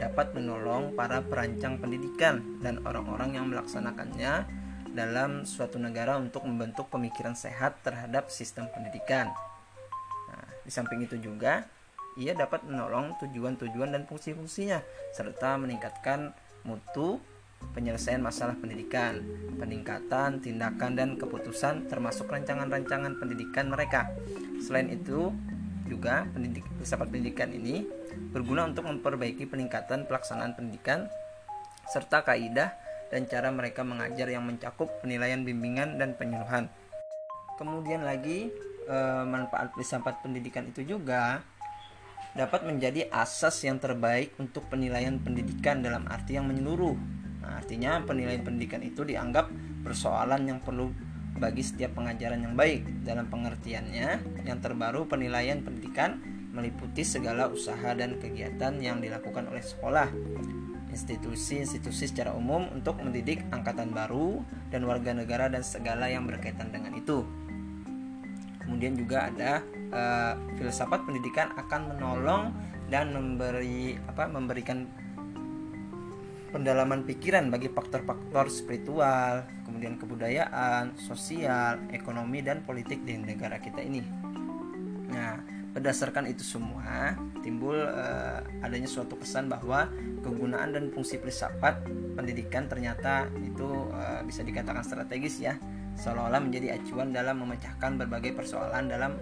dapat 0.02 0.34
menolong 0.34 0.98
para 0.98 1.22
perancang 1.22 1.78
pendidikan 1.78 2.58
dan 2.58 2.82
orang-orang 2.82 3.38
yang 3.38 3.46
melaksanakannya 3.46 4.42
dalam 4.90 5.46
suatu 5.46 5.78
negara 5.78 6.18
untuk 6.18 6.42
membentuk 6.42 6.90
pemikiran 6.90 7.38
sehat 7.38 7.78
terhadap 7.86 8.26
sistem 8.26 8.66
pendidikan. 8.74 9.30
Nah, 10.26 10.46
di 10.66 10.70
samping 10.74 11.06
itu 11.06 11.22
juga 11.22 11.70
ia 12.18 12.34
dapat 12.34 12.66
menolong 12.66 13.16
tujuan-tujuan 13.24 13.94
dan 13.94 14.02
fungsi-fungsinya 14.04 14.82
serta 15.14 15.56
meningkatkan 15.56 16.34
mutu 16.66 17.22
penyelesaian 17.72 18.18
masalah 18.18 18.58
pendidikan, 18.58 19.22
peningkatan 19.56 20.42
tindakan 20.42 20.98
dan 20.98 21.14
keputusan 21.14 21.86
termasuk 21.86 22.26
rancangan-rancangan 22.26 23.22
pendidikan 23.22 23.70
mereka. 23.70 24.10
Selain 24.58 24.90
itu, 24.90 25.30
juga 25.92 26.24
pendidik 26.32 26.64
filsafat 26.80 27.12
pendidikan 27.12 27.52
ini 27.52 27.84
berguna 28.32 28.64
untuk 28.64 28.88
memperbaiki 28.88 29.44
peningkatan 29.44 30.08
pelaksanaan 30.08 30.56
pendidikan 30.56 31.12
serta 31.92 32.24
kaidah 32.24 32.72
dan 33.12 33.28
cara 33.28 33.52
mereka 33.52 33.84
mengajar 33.84 34.24
yang 34.32 34.48
mencakup 34.48 34.88
penilaian 35.04 35.44
bimbingan 35.44 36.00
dan 36.00 36.16
penyuluhan. 36.16 36.72
Kemudian 37.60 38.08
lagi 38.08 38.48
eh, 38.88 39.24
manfaat 39.28 39.76
filsafat 39.76 40.24
pendidikan 40.24 40.64
itu 40.64 40.80
juga 40.96 41.44
dapat 42.32 42.64
menjadi 42.64 43.12
asas 43.12 43.60
yang 43.60 43.76
terbaik 43.76 44.32
untuk 44.40 44.64
penilaian 44.72 45.20
pendidikan 45.20 45.84
dalam 45.84 46.08
arti 46.08 46.40
yang 46.40 46.48
menyeluruh. 46.48 46.96
Nah, 47.44 47.60
artinya 47.60 48.00
penilaian 48.00 48.40
pendidikan 48.40 48.80
itu 48.80 49.04
dianggap 49.04 49.52
persoalan 49.84 50.48
yang 50.48 50.58
perlu 50.64 50.88
bagi 51.36 51.64
setiap 51.64 51.96
pengajaran 51.96 52.44
yang 52.44 52.54
baik. 52.56 53.04
Dalam 53.04 53.28
pengertiannya, 53.28 54.08
yang 54.44 54.58
terbaru 54.60 55.08
penilaian 55.08 55.60
pendidikan 55.64 56.20
meliputi 56.52 57.00
segala 57.02 57.48
usaha 57.48 57.96
dan 57.96 58.20
kegiatan 58.20 58.76
yang 58.78 59.00
dilakukan 59.00 59.48
oleh 59.48 59.64
sekolah, 59.64 60.12
institusi-institusi 60.92 62.12
secara 62.12 62.36
umum 62.36 62.68
untuk 62.76 63.00
mendidik 63.00 63.40
angkatan 63.48 63.90
baru 63.90 64.44
dan 64.68 64.84
warga 64.84 65.16
negara 65.16 65.48
dan 65.48 65.64
segala 65.64 66.12
yang 66.12 66.28
berkaitan 66.28 66.68
dengan 66.68 66.92
itu. 66.92 67.24
Kemudian 68.62 68.94
juga 68.94 69.32
ada 69.32 69.64
uh, 69.90 70.34
filsafat 70.60 71.02
pendidikan 71.02 71.50
akan 71.58 71.96
menolong 71.96 72.52
dan 72.92 73.10
memberi 73.16 73.96
apa 74.04 74.28
memberikan 74.28 74.84
pendalaman 76.52 77.02
pikiran 77.08 77.48
bagi 77.48 77.72
faktor-faktor 77.72 78.52
spiritual, 78.52 79.48
kemudian 79.64 79.96
kebudayaan, 79.96 80.94
sosial, 81.00 81.80
ekonomi 81.90 82.44
dan 82.44 82.60
politik 82.62 83.02
di 83.02 83.16
negara 83.16 83.56
kita 83.58 83.80
ini. 83.80 84.04
Nah, 85.12 85.62
Berdasarkan 85.72 86.28
itu 86.28 86.44
semua, 86.44 87.16
timbul 87.40 87.72
uh, 87.72 88.44
adanya 88.60 88.84
suatu 88.84 89.16
kesan 89.16 89.48
bahwa 89.48 89.88
kegunaan 90.20 90.76
dan 90.76 90.92
fungsi 90.92 91.16
filsafat 91.16 91.88
pendidikan 92.12 92.68
ternyata 92.68 93.32
itu 93.40 93.88
uh, 93.88 94.20
bisa 94.20 94.44
dikatakan 94.44 94.84
strategis 94.84 95.40
ya, 95.40 95.56
seolah-olah 95.96 96.44
menjadi 96.44 96.76
acuan 96.76 97.16
dalam 97.16 97.40
memecahkan 97.40 97.96
berbagai 98.04 98.36
persoalan 98.36 98.84
dalam 98.84 99.16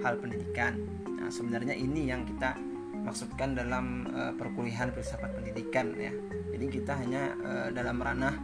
hal 0.00 0.16
pendidikan. 0.16 0.80
Nah, 1.20 1.28
sebenarnya 1.28 1.76
ini 1.76 2.08
yang 2.08 2.24
kita 2.24 2.56
maksudkan 3.02 3.58
dalam 3.58 4.06
uh, 4.14 4.32
perkuliahan 4.38 4.94
filsafat 4.94 5.34
pendidikan 5.34 5.92
ya. 5.98 6.14
Jadi 6.54 6.66
kita 6.70 6.92
hanya 6.98 7.34
uh, 7.42 7.68
dalam 7.74 7.98
ranah 7.98 8.34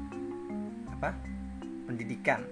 apa? 0.99 1.15
pendidikan. 1.89 2.45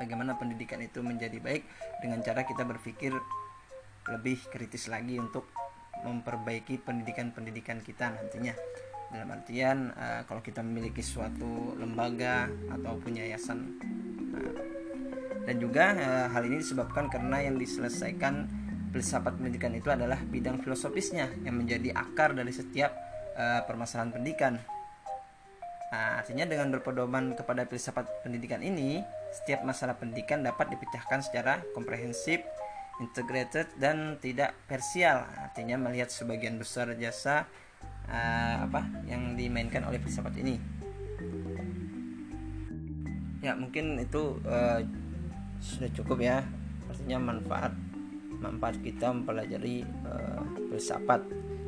Bagaimana 0.00 0.40
pendidikan 0.40 0.80
itu 0.80 1.04
menjadi 1.04 1.36
baik 1.36 1.68
dengan 2.00 2.24
cara 2.24 2.48
kita 2.48 2.64
berpikir 2.64 3.12
lebih 4.08 4.40
kritis 4.48 4.88
lagi 4.88 5.20
untuk 5.20 5.52
memperbaiki 6.02 6.80
pendidikan-pendidikan 6.82 7.84
kita 7.84 8.10
nantinya 8.10 8.56
dalam 9.12 9.28
artian 9.28 9.92
uh, 9.92 10.24
kalau 10.24 10.40
kita 10.40 10.64
memiliki 10.64 11.04
suatu 11.04 11.76
lembaga 11.76 12.48
ataupun 12.72 13.20
yayasan 13.20 13.76
uh, 14.32 14.56
dan 15.44 15.56
juga 15.60 15.92
uh, 15.92 16.26
hal 16.32 16.48
ini 16.48 16.64
disebabkan 16.64 17.12
karena 17.12 17.44
yang 17.44 17.60
diselesaikan 17.60 18.48
filsafat 18.92 19.40
pendidikan 19.40 19.72
itu 19.72 19.88
adalah 19.88 20.20
bidang 20.20 20.60
filosofisnya 20.60 21.32
yang 21.42 21.56
menjadi 21.56 21.96
akar 21.96 22.36
dari 22.36 22.52
setiap 22.52 22.92
uh, 23.34 23.64
permasalahan 23.64 24.12
pendidikan 24.12 24.60
Nah, 25.92 26.24
artinya 26.24 26.48
dengan 26.48 26.72
berpedoman 26.72 27.36
kepada 27.36 27.68
filsafat 27.68 28.08
pendidikan 28.24 28.64
ini, 28.64 29.04
setiap 29.28 29.60
masalah 29.60 29.92
pendidikan 30.00 30.40
dapat 30.40 30.72
dipecahkan 30.72 31.20
secara 31.20 31.60
komprehensif, 31.76 32.40
integrated 32.96 33.68
dan 33.76 34.16
tidak 34.24 34.56
parsial. 34.64 35.28
Artinya 35.36 35.76
melihat 35.76 36.08
sebagian 36.08 36.56
besar 36.56 36.96
jasa 36.96 37.44
uh, 38.08 38.56
apa 38.64 38.88
yang 39.04 39.36
dimainkan 39.36 39.84
oleh 39.84 40.00
filsafat 40.00 40.32
ini. 40.40 40.56
Ya, 43.44 43.52
mungkin 43.52 44.00
itu 44.00 44.40
uh, 44.48 44.80
sudah 45.60 45.92
cukup 45.92 46.24
ya. 46.24 46.40
Artinya 46.88 47.20
manfaat 47.20 47.76
manfaat 48.42 48.82
kita 48.82 49.14
mempelajari 49.14 49.86
uh, 50.02 50.42
filsafat. 50.68 51.22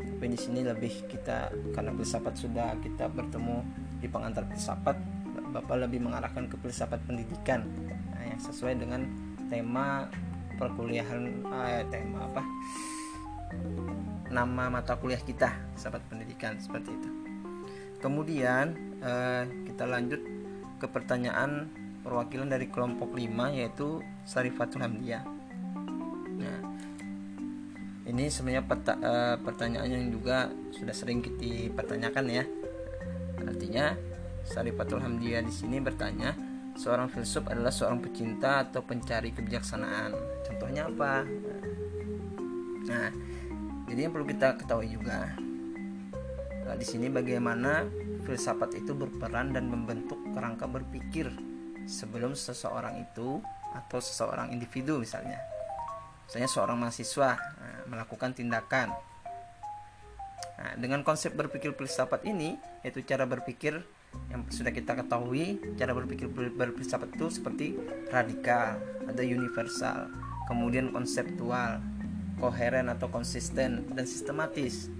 Tapi 0.04 0.26
di 0.26 0.38
sini 0.38 0.66
lebih 0.66 1.06
kita 1.06 1.54
karena 1.70 1.94
filsafat 1.94 2.34
sudah 2.34 2.74
kita 2.82 3.06
bertemu 3.08 3.62
di 4.02 4.06
pengantar 4.10 4.44
filsafat 4.50 4.98
Bapak 5.54 5.86
lebih 5.86 6.02
mengarahkan 6.02 6.50
ke 6.50 6.58
filsafat 6.58 6.98
pendidikan 7.06 7.62
nah, 8.10 8.26
yang 8.26 8.42
sesuai 8.42 8.74
dengan 8.74 9.06
tema 9.46 10.10
perkuliahan 10.58 11.46
eh, 11.46 11.82
tema 11.94 12.26
apa? 12.26 12.42
Nama 14.34 14.64
mata 14.66 14.98
kuliah 14.98 15.22
kita 15.22 15.54
filsafat 15.78 16.02
pendidikan 16.10 16.58
seperti 16.58 16.90
itu. 16.90 17.10
Kemudian 18.02 18.98
eh, 18.98 19.46
kita 19.70 19.86
lanjut 19.86 20.18
ke 20.82 20.86
pertanyaan 20.90 21.70
perwakilan 22.02 22.50
dari 22.50 22.66
kelompok 22.66 23.14
5 23.14 23.54
yaitu 23.54 24.02
Sarifatul 24.26 24.82
Hamdiyah. 24.82 25.22
nah 25.22 25.33
ini 28.14 28.30
sebenarnya 28.30 28.64
peta, 28.64 28.94
eh, 28.94 29.36
pertanyaan 29.42 29.90
yang 29.90 30.06
juga 30.14 30.46
sudah 30.70 30.94
sering 30.94 31.18
kita 31.18 31.74
pertanyakan 31.74 32.26
ya 32.30 32.44
artinya 33.42 33.98
Sarifatul 34.44 35.00
Hamdiyah 35.00 35.40
di 35.40 35.48
sini 35.48 35.80
bertanya, 35.80 36.36
seorang 36.76 37.08
filsuf 37.08 37.48
adalah 37.48 37.72
seorang 37.72 38.04
pecinta 38.04 38.60
atau 38.60 38.84
pencari 38.84 39.32
kebijaksanaan. 39.32 40.12
Contohnya 40.44 40.84
apa? 40.84 41.24
Nah, 42.84 43.08
jadi 43.88 44.00
yang 44.04 44.12
perlu 44.12 44.26
kita 44.28 44.58
ketahui 44.58 44.90
juga 44.90 45.32
nah, 46.64 46.76
di 46.76 46.82
sini 46.82 47.12
bagaimana 47.12 47.86
filsafat 48.24 48.74
itu 48.74 48.96
berperan 48.96 49.52
dan 49.52 49.68
membentuk 49.68 50.18
kerangka 50.32 50.64
berpikir 50.64 51.28
sebelum 51.84 52.32
seseorang 52.32 53.04
itu 53.04 53.38
atau 53.76 53.98
seseorang 54.00 54.50
individu 54.50 54.98
misalnya. 54.98 55.36
Misalnya 56.24 56.48
seorang 56.48 56.80
mahasiswa 56.80 57.36
melakukan 57.88 58.32
tindakan. 58.32 58.92
Nah, 60.54 60.72
dengan 60.78 61.02
konsep 61.02 61.34
berpikir 61.34 61.74
filsafat 61.74 62.24
ini 62.24 62.56
yaitu 62.86 63.02
cara 63.02 63.26
berpikir 63.26 63.82
yang 64.30 64.46
sudah 64.50 64.70
kita 64.70 64.94
ketahui 64.94 65.58
cara 65.74 65.90
berpikir 65.90 66.30
berfilsafat 66.30 67.18
itu 67.18 67.26
seperti 67.30 67.66
radikal 68.14 68.78
ada 69.06 69.22
universal 69.22 70.10
kemudian 70.46 70.94
konseptual 70.94 71.82
koheren 72.38 72.90
atau 72.90 73.10
konsisten 73.10 73.86
dan 73.94 74.06
sistematis 74.06 74.90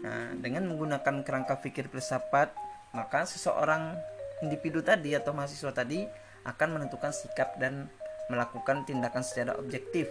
nah 0.00 0.32
dengan 0.38 0.70
menggunakan 0.70 1.26
kerangka 1.26 1.60
pikir 1.60 1.90
filsafat 1.90 2.54
maka 2.94 3.26
seseorang 3.26 3.94
individu 4.42 4.80
tadi 4.80 5.14
atau 5.14 5.36
mahasiswa 5.36 5.70
tadi 5.70 6.06
akan 6.46 6.80
menentukan 6.80 7.12
sikap 7.12 7.60
dan 7.60 7.86
melakukan 8.32 8.88
tindakan 8.88 9.20
secara 9.20 9.58
objektif 9.60 10.08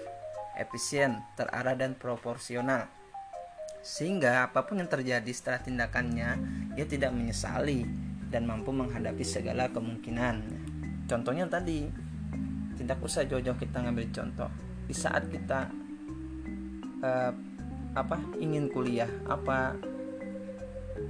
efisien 0.60 1.24
terarah 1.40 1.74
dan 1.80 1.96
proporsional 1.96 2.92
sehingga 3.80 4.52
apa 4.52 4.68
pun 4.68 4.84
yang 4.84 4.92
terjadi 4.92 5.32
setelah 5.32 5.64
tindakannya 5.64 6.30
ia 6.76 6.86
tidak 6.86 7.16
menyesali 7.16 7.88
dan 8.30 8.46
mampu 8.46 8.70
menghadapi 8.70 9.26
segala 9.26 9.72
kemungkinan. 9.74 10.46
Contohnya 11.10 11.50
tadi, 11.50 11.90
tidak 12.78 13.02
usah 13.02 13.26
jauh-jauh 13.26 13.58
kita 13.58 13.82
ngambil 13.82 14.06
contoh. 14.14 14.50
Di 14.86 14.94
saat 14.94 15.26
kita 15.28 15.70
uh, 17.02 17.34
apa 17.98 18.18
ingin 18.38 18.70
kuliah, 18.70 19.10
apa 19.26 19.74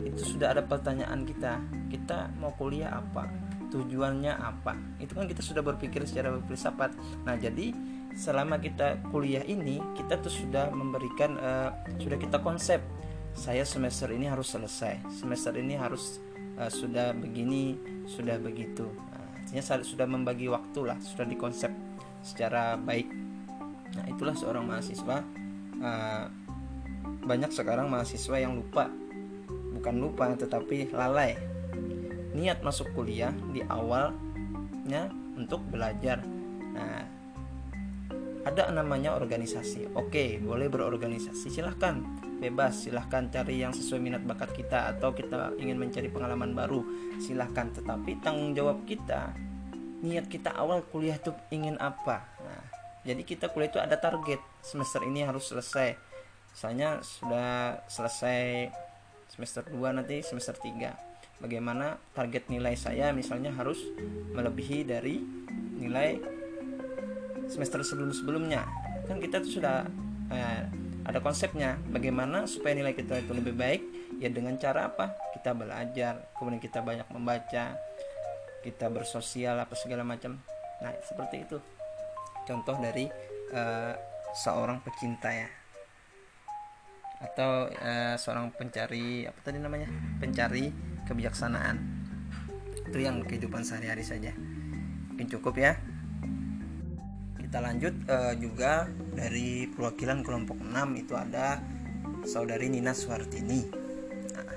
itu 0.06 0.38
sudah 0.38 0.56
ada 0.56 0.64
pertanyaan 0.64 1.28
kita. 1.28 1.60
Kita 1.92 2.32
mau 2.40 2.56
kuliah 2.56 2.96
apa? 3.04 3.28
Tujuannya 3.70 4.34
apa? 4.40 4.74
Itu 5.04 5.20
kan 5.20 5.28
kita 5.28 5.44
sudah 5.44 5.62
berpikir 5.62 6.08
secara 6.08 6.32
berfilsafat. 6.40 6.96
Nah, 7.28 7.36
jadi 7.36 7.76
selama 8.20 8.60
kita 8.60 9.00
kuliah 9.16 9.48
ini 9.48 9.80
kita 9.96 10.20
tuh 10.20 10.28
sudah 10.28 10.68
memberikan 10.76 11.40
uh, 11.40 11.72
sudah 12.04 12.20
kita 12.20 12.44
konsep 12.44 12.84
saya 13.32 13.64
semester 13.64 14.12
ini 14.12 14.28
harus 14.28 14.52
selesai. 14.52 15.00
Semester 15.08 15.56
ini 15.56 15.80
harus 15.80 16.20
uh, 16.60 16.68
sudah 16.68 17.16
begini 17.16 17.80
sudah 18.04 18.36
begitu. 18.36 18.84
Nah, 18.92 19.40
artinya 19.40 19.64
sudah 19.80 20.04
membagi 20.04 20.52
waktu 20.52 20.80
lah 20.84 21.00
sudah 21.00 21.24
dikonsep 21.24 21.72
secara 22.20 22.76
baik. 22.76 23.08
Nah 23.96 24.06
itulah 24.12 24.36
seorang 24.36 24.68
mahasiswa 24.68 25.24
uh, 25.80 26.26
banyak 27.24 27.56
sekarang 27.56 27.88
mahasiswa 27.88 28.36
yang 28.36 28.60
lupa. 28.60 28.92
Bukan 29.48 29.96
lupa 29.96 30.36
tetapi 30.36 30.92
lalai. 30.92 31.40
Niat 32.36 32.60
masuk 32.68 32.92
kuliah 32.92 33.32
di 33.56 33.64
awalnya 33.64 35.08
untuk 35.40 35.64
belajar. 35.72 36.20
Nah 36.76 37.19
ada 38.50 38.74
namanya 38.74 39.14
organisasi. 39.14 39.94
Oke 39.94 40.42
boleh 40.42 40.68
berorganisasi. 40.68 41.54
Silahkan. 41.54 42.02
Bebas. 42.40 42.88
Silahkan 42.88 43.30
cari 43.30 43.62
yang 43.62 43.72
sesuai 43.72 44.02
minat 44.02 44.24
bakat 44.26 44.52
kita 44.58 44.96
atau 44.96 45.14
kita 45.14 45.54
ingin 45.62 45.78
mencari 45.78 46.10
pengalaman 46.10 46.58
baru. 46.58 46.82
Silahkan. 47.22 47.70
Tetapi 47.70 48.20
tanggung 48.26 48.58
jawab 48.58 48.84
kita 48.90 49.32
niat 50.00 50.32
kita 50.32 50.56
awal 50.56 50.88
kuliah 50.88 51.20
itu 51.20 51.36
ingin 51.52 51.76
apa? 51.76 52.24
Nah 52.40 52.64
jadi 53.04 53.22
kita 53.24 53.52
kuliah 53.54 53.72
itu 53.72 53.80
ada 53.80 53.96
target. 53.96 54.42
Semester 54.60 55.06
ini 55.06 55.24
harus 55.24 55.48
selesai. 55.48 55.96
Misalnya 56.50 57.00
sudah 57.06 57.80
selesai 57.88 58.74
semester 59.30 59.64
2 59.70 59.96
nanti 59.96 60.26
semester 60.26 60.58
3 60.58 61.40
bagaimana 61.40 61.96
target 62.12 62.52
nilai 62.52 62.76
saya? 62.76 63.16
Misalnya 63.16 63.56
harus 63.56 63.80
melebihi 64.36 64.84
dari 64.84 65.24
nilai 65.80 66.39
semester 67.50 67.82
sebelum-sebelumnya. 67.82 68.64
Kan 69.10 69.18
kita 69.18 69.42
tuh 69.42 69.60
sudah 69.60 69.84
eh, 70.30 70.64
ada 71.04 71.20
konsepnya 71.26 71.82
bagaimana 71.90 72.46
supaya 72.46 72.78
nilai 72.78 72.94
kita 72.94 73.18
itu 73.18 73.34
lebih 73.34 73.58
baik 73.58 73.82
ya 74.22 74.30
dengan 74.30 74.56
cara 74.62 74.94
apa? 74.94 75.18
Kita 75.34 75.58
belajar 75.58 76.30
kemudian 76.38 76.62
kita 76.62 76.86
banyak 76.86 77.10
membaca 77.10 77.76
kita 78.62 78.86
bersosial 78.94 79.58
apa 79.58 79.74
segala 79.74 80.06
macam. 80.06 80.38
Nah 80.86 80.94
seperti 81.02 81.50
itu. 81.50 81.58
Contoh 82.46 82.78
dari 82.78 83.10
uh, 83.52 83.94
seorang 84.38 84.86
pecinta 84.86 85.34
ya. 85.34 85.50
Atau 87.20 87.68
uh, 87.68 88.16
seorang 88.16 88.54
pencari 88.54 89.26
apa 89.26 89.40
tadi 89.42 89.58
namanya? 89.58 89.90
Pencari 90.22 90.70
kebijaksanaan. 91.10 91.78
Itu 92.86 92.98
yang 93.02 93.26
kehidupan 93.26 93.66
sehari-hari 93.66 94.06
saja. 94.06 94.32
Mungkin 95.10 95.28
cukup 95.30 95.58
ya 95.58 95.74
kita 97.50 97.66
lanjut 97.66 97.96
uh, 98.06 98.34
juga 98.38 98.86
dari 99.18 99.66
perwakilan 99.66 100.22
kelompok 100.22 100.62
6 100.62 101.02
itu 101.02 101.18
ada 101.18 101.58
saudari 102.22 102.70
Nina 102.70 102.94
Suartini 102.94 103.66
nah, 104.38 104.54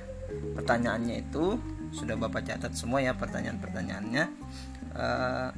pertanyaannya 0.61 1.16
itu 1.24 1.57
sudah 1.92 2.16
bapak 2.16 2.48
catat 2.48 2.72
semua 2.72 3.05
ya 3.05 3.12
pertanyaan-pertanyaannya. 3.12 4.24
Uh, 4.96 5.48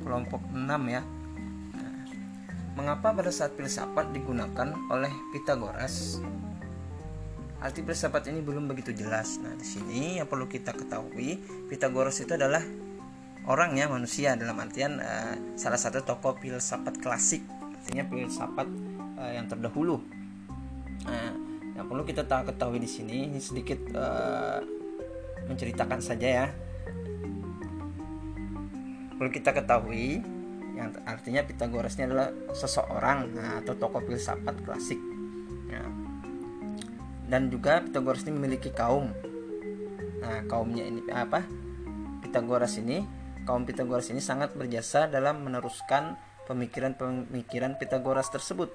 kelompok 0.00 0.40
6 0.54 0.54
ya. 0.86 1.02
Nah, 1.74 1.94
mengapa 2.78 3.12
pada 3.12 3.34
saat 3.34 3.52
filsafat 3.58 4.14
digunakan 4.14 4.70
oleh 4.88 5.10
Pitagoras 5.34 6.22
Arti 7.60 7.84
filsafat 7.84 8.32
ini 8.32 8.40
belum 8.40 8.72
begitu 8.72 8.96
jelas. 8.96 9.36
Nah, 9.36 9.52
di 9.52 9.68
sini 9.68 10.16
yang 10.16 10.24
perlu 10.24 10.48
kita 10.48 10.72
ketahui, 10.72 11.36
Pitagoras 11.68 12.16
itu 12.24 12.32
adalah 12.32 12.64
orang 13.48 13.76
ya 13.78 13.88
manusia 13.88 14.36
dalam 14.36 14.58
artian 14.60 15.00
uh, 15.00 15.56
salah 15.56 15.80
satu 15.80 16.04
tokoh 16.04 16.36
filsafat 16.36 17.00
klasik 17.00 17.40
artinya 17.80 18.04
filsafat 18.12 18.68
uh, 19.16 19.32
yang 19.32 19.48
terdahulu. 19.48 20.04
Nah 21.08 21.32
yang 21.72 21.88
perlu 21.88 22.04
kita 22.04 22.28
tahu 22.28 22.52
ketahui 22.52 22.78
di 22.82 22.90
sini 22.90 23.24
ini 23.32 23.40
sedikit 23.40 23.80
uh, 23.96 24.60
menceritakan 25.48 26.00
saja 26.04 26.28
ya. 26.28 26.46
Perlu 29.16 29.30
kita 29.32 29.52
ketahui 29.56 30.20
yang 30.76 30.96
artinya 31.04 31.44
Pitagoras 31.44 31.96
ini 32.00 32.08
adalah 32.08 32.32
seseorang 32.56 33.36
nah, 33.36 33.60
atau 33.60 33.76
tokoh 33.76 34.00
filsafat 34.00 34.64
klasik 34.64 34.96
ya. 35.68 35.84
dan 37.28 37.52
juga 37.52 37.84
Pitagoras 37.84 38.24
ini 38.24 38.32
memiliki 38.36 38.72
kaum. 38.72 39.12
Nah 40.20 40.44
kaumnya 40.48 40.84
ini 40.84 41.04
apa 41.12 41.44
Pitagoras 42.24 42.80
ini 42.80 43.19
kaum 43.50 43.66
Pitagoras 43.66 44.06
ini 44.14 44.22
sangat 44.22 44.54
berjasa 44.54 45.10
dalam 45.10 45.42
meneruskan 45.42 46.14
pemikiran-pemikiran 46.46 47.82
Pitagoras 47.82 48.30
tersebut. 48.30 48.70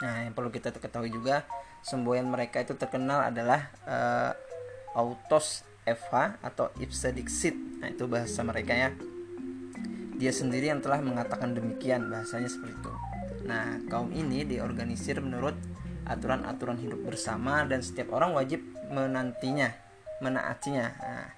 Nah, 0.00 0.24
yang 0.24 0.32
perlu 0.32 0.48
kita 0.48 0.72
ketahui 0.72 1.12
juga, 1.12 1.44
semboyan 1.84 2.24
mereka 2.24 2.64
itu 2.64 2.72
terkenal 2.72 3.28
adalah 3.28 3.68
uh, 3.84 4.32
autos 4.96 5.60
eva 5.84 6.40
atau 6.40 6.72
ipse 6.80 7.12
dixit. 7.12 7.52
Nah, 7.52 7.92
itu 7.92 8.08
bahasa 8.08 8.40
mereka 8.40 8.72
ya. 8.72 8.90
dia 10.16 10.32
sendiri 10.32 10.72
yang 10.72 10.80
telah 10.80 11.04
mengatakan 11.04 11.52
demikian 11.52 12.08
bahasanya 12.08 12.48
seperti 12.48 12.72
itu 12.72 12.92
nah 13.46 13.78
kaum 13.92 14.10
ini 14.16 14.48
diorganisir 14.48 15.20
menurut 15.20 15.52
aturan-aturan 16.08 16.80
hidup 16.80 17.04
bersama 17.04 17.68
dan 17.68 17.84
setiap 17.84 18.16
orang 18.16 18.32
wajib 18.32 18.64
menantinya 18.88 19.76
menaatinya 20.24 20.86
nah, 20.96 21.28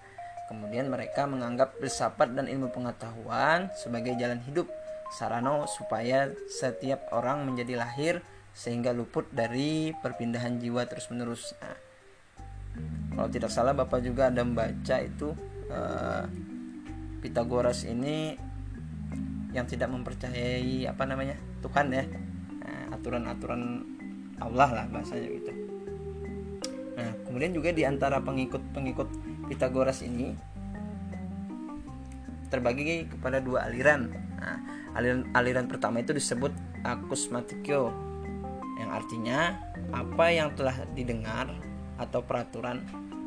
kemudian 0.48 0.88
mereka 0.88 1.28
menganggap 1.28 1.76
filsafat 1.76 2.32
dan 2.32 2.48
ilmu 2.48 2.72
pengetahuan 2.72 3.68
sebagai 3.76 4.16
jalan 4.16 4.40
hidup 4.48 4.66
sarana 5.12 5.64
supaya 5.68 6.32
setiap 6.48 7.12
orang 7.12 7.44
menjadi 7.44 7.84
lahir 7.84 8.14
sehingga 8.52 8.90
luput 8.96 9.28
dari 9.30 9.92
perpindahan 10.02 10.58
jiwa 10.58 10.88
terus 10.88 11.08
menerus 11.12 11.54
nah, 11.60 11.76
kalau 13.14 13.28
tidak 13.30 13.52
salah 13.52 13.76
bapak 13.76 14.02
juga 14.02 14.32
ada 14.32 14.42
membaca 14.42 14.96
itu 15.00 15.32
uh, 15.70 16.24
Pitagoras 17.18 17.82
ini 17.82 18.38
yang 19.50 19.66
tidak 19.66 19.90
mempercayai 19.90 20.86
apa 20.86 21.02
namanya 21.02 21.34
Tuhan 21.58 21.90
ya. 21.90 22.04
Nah, 22.62 22.94
aturan-aturan 22.94 23.82
Allah 24.38 24.70
lah 24.70 24.86
bahasanya 24.86 25.26
gitu. 25.26 25.50
Nah 26.94 27.10
kemudian 27.26 27.50
juga 27.50 27.74
di 27.74 27.82
antara 27.82 28.22
pengikut-pengikut 28.22 29.27
Pitagoras 29.48 30.04
ini 30.04 30.36
terbagi 32.48 33.04
kepada 33.08 33.44
dua 33.44 33.68
aliran 33.68 34.08
nah, 34.40 34.56
aliran 34.96 35.28
aliran 35.36 35.68
pertama 35.68 36.00
itu 36.00 36.16
disebut 36.16 36.48
akusmatikyo 36.80 37.92
yang 38.80 38.88
artinya 38.88 39.58
apa 39.92 40.32
yang 40.32 40.56
telah 40.56 40.86
didengar 40.96 41.52
atau 42.00 42.24
peraturan 42.24 42.80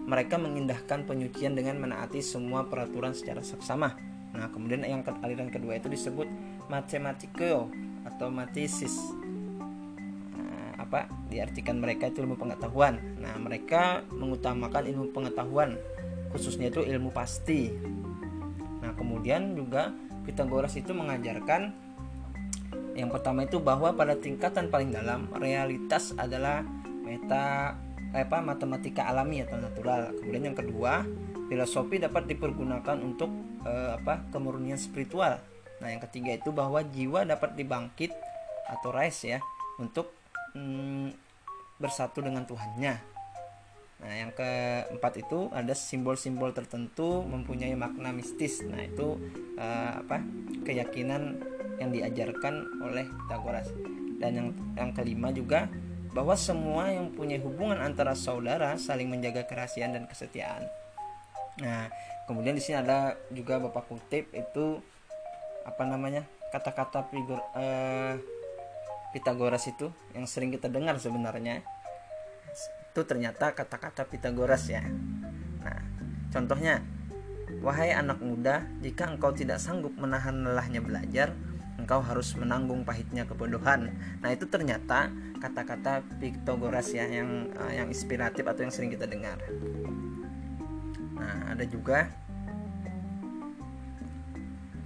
mereka 0.08 0.42
mengindahkan 0.42 1.06
penyucian 1.06 1.54
dengan 1.54 1.78
menaati 1.78 2.26
semua 2.26 2.66
peraturan 2.66 3.14
secara 3.14 3.46
seksama. 3.46 3.94
Nah, 4.34 4.50
kemudian 4.50 4.82
yang 4.82 5.06
aliran 5.22 5.52
kedua 5.52 5.78
itu 5.78 5.92
disebut 5.92 6.26
matematiko 6.72 7.70
atau 8.08 8.28
matesis. 8.34 8.98
Nah, 10.34 10.82
apa 10.82 11.06
diartikan 11.30 11.78
mereka 11.78 12.10
itu 12.10 12.26
ilmu 12.26 12.40
pengetahuan. 12.40 12.98
Nah, 13.22 13.38
mereka 13.38 14.02
mengutamakan 14.10 14.90
ilmu 14.90 15.14
pengetahuan, 15.14 15.78
khususnya 16.32 16.72
itu 16.72 16.82
ilmu 16.84 17.12
pasti. 17.12 17.70
Nah, 18.82 18.92
kemudian 18.98 19.54
juga 19.54 19.94
Pitagoras 20.22 20.78
itu 20.78 20.94
mengajarkan 20.94 21.74
yang 22.94 23.10
pertama 23.10 23.48
itu 23.48 23.58
bahwa 23.58 23.96
pada 23.96 24.20
tingkatan 24.20 24.68
paling 24.68 24.92
dalam 24.92 25.32
realitas 25.40 26.12
adalah 26.20 26.62
meta 27.02 27.74
apa 28.12 28.38
matematika 28.44 29.08
alami 29.08 29.48
atau 29.48 29.56
natural. 29.56 30.12
Kemudian 30.20 30.52
yang 30.52 30.58
kedua, 30.58 31.08
filosofi 31.48 32.04
dapat 32.04 32.28
dipergunakan 32.28 33.00
untuk 33.00 33.32
eh, 33.64 33.96
apa 33.96 34.28
kemurnian 34.30 34.76
spiritual. 34.76 35.40
Nah, 35.80 35.88
yang 35.90 36.04
ketiga 36.04 36.36
itu 36.36 36.52
bahwa 36.52 36.84
jiwa 36.84 37.24
dapat 37.24 37.56
dibangkit 37.56 38.12
atau 38.68 38.92
rise 38.92 39.40
ya 39.40 39.40
untuk 39.80 40.12
mm, 40.54 41.16
bersatu 41.80 42.20
dengan 42.22 42.44
Tuhannya. 42.46 43.11
Nah, 44.02 44.14
yang 44.18 44.34
keempat 44.34 45.14
itu 45.22 45.54
ada 45.54 45.78
simbol-simbol 45.78 46.52
tertentu 46.58 47.22
mempunyai 47.22 47.78
makna 47.78 48.10
mistis. 48.10 48.66
Nah, 48.66 48.82
itu 48.82 49.22
eh, 49.62 49.92
apa? 50.02 50.26
keyakinan 50.62 51.42
yang 51.78 51.90
diajarkan 51.94 52.82
oleh 52.82 53.06
Pitagoras. 53.06 53.70
Dan 54.22 54.32
yang 54.38 54.48
yang 54.78 54.92
kelima 54.94 55.34
juga 55.34 55.70
bahwa 56.12 56.36
semua 56.36 56.92
yang 56.92 57.10
punya 57.16 57.40
hubungan 57.40 57.80
antara 57.80 58.14
saudara 58.14 58.76
saling 58.76 59.08
menjaga 59.08 59.48
kerahasiaan 59.48 59.96
dan 59.96 60.06
kesetiaan. 60.06 60.68
Nah, 61.62 61.88
kemudian 62.28 62.58
di 62.58 62.62
sini 62.64 62.82
ada 62.82 63.16
juga 63.32 63.62
Bapak 63.62 63.88
kutip 63.90 64.30
itu 64.34 64.82
apa 65.66 65.86
namanya? 65.86 66.26
kata-kata 66.52 67.08
figur 67.08 67.40
eh, 67.56 68.20
Pitagoras 69.16 69.68
itu 69.72 69.88
yang 70.12 70.28
sering 70.28 70.52
kita 70.52 70.68
dengar 70.68 71.00
sebenarnya. 71.00 71.64
Itu 72.92 73.08
ternyata 73.08 73.56
kata-kata 73.56 74.04
Pitagoras 74.12 74.68
ya. 74.68 74.84
Nah, 75.64 75.80
contohnya 76.28 76.84
Wahai 77.62 77.94
anak 77.94 78.18
muda, 78.24 78.66
jika 78.82 79.06
engkau 79.06 79.30
tidak 79.36 79.62
sanggup 79.62 79.94
menahan 79.94 80.34
lelahnya 80.42 80.82
belajar, 80.82 81.38
engkau 81.78 82.02
harus 82.02 82.34
menanggung 82.34 82.82
pahitnya 82.82 83.30
kebodohan. 83.30 83.94
Nah, 84.24 84.30
itu 84.34 84.50
ternyata 84.50 85.14
kata-kata 85.38 86.02
Pitagoras 86.18 86.90
ya 86.90 87.06
yang 87.06 87.54
uh, 87.54 87.70
yang 87.70 87.92
inspiratif 87.92 88.50
atau 88.50 88.66
yang 88.66 88.74
sering 88.74 88.90
kita 88.90 89.06
dengar. 89.06 89.38
Nah, 91.22 91.54
ada 91.54 91.62
juga 91.70 92.10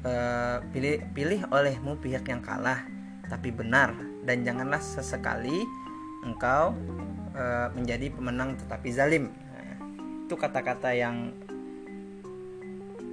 uh, 0.04 0.60
pilih 0.76 1.00
pilih 1.16 1.48
olehmu 1.48 1.96
pihak 2.04 2.28
yang 2.28 2.44
kalah 2.44 2.84
tapi 3.32 3.56
benar 3.56 3.96
dan 4.28 4.44
janganlah 4.44 4.84
sesekali 4.84 5.64
engkau 6.28 6.76
uh, 7.36 7.68
menjadi 7.76 8.10
pemenang 8.10 8.56
tetapi 8.56 8.88
zalim. 8.96 9.30
Nah, 9.30 9.76
itu 10.26 10.34
kata-kata 10.34 10.96
yang 10.96 11.36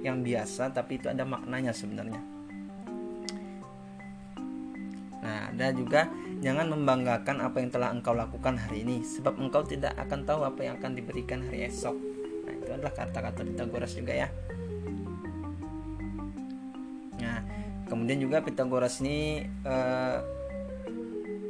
yang 0.03 0.19
biasa 0.19 0.71
tapi 0.75 0.99
itu 0.99 1.07
ada 1.07 1.23
maknanya 1.23 1.71
sebenarnya. 1.71 2.19
Nah, 5.23 5.55
ada 5.55 5.71
juga 5.71 6.11
jangan 6.43 6.67
membanggakan 6.67 7.39
apa 7.39 7.63
yang 7.63 7.71
telah 7.71 7.95
engkau 7.95 8.11
lakukan 8.11 8.59
hari 8.59 8.83
ini, 8.83 8.99
sebab 9.07 9.39
engkau 9.39 9.63
tidak 9.63 9.95
akan 9.95 10.27
tahu 10.27 10.43
apa 10.43 10.59
yang 10.67 10.75
akan 10.75 10.91
diberikan 10.99 11.39
hari 11.47 11.71
esok. 11.71 11.95
Nah, 12.43 12.51
itu 12.51 12.69
adalah 12.75 12.91
kata-kata 12.91 13.47
Pitagoras 13.47 13.95
juga 13.95 14.11
ya. 14.11 14.27
Nah, 17.23 17.39
kemudian 17.87 18.19
juga 18.19 18.43
Pitagoras 18.43 18.99
ini 18.99 19.47
eh, 19.47 20.17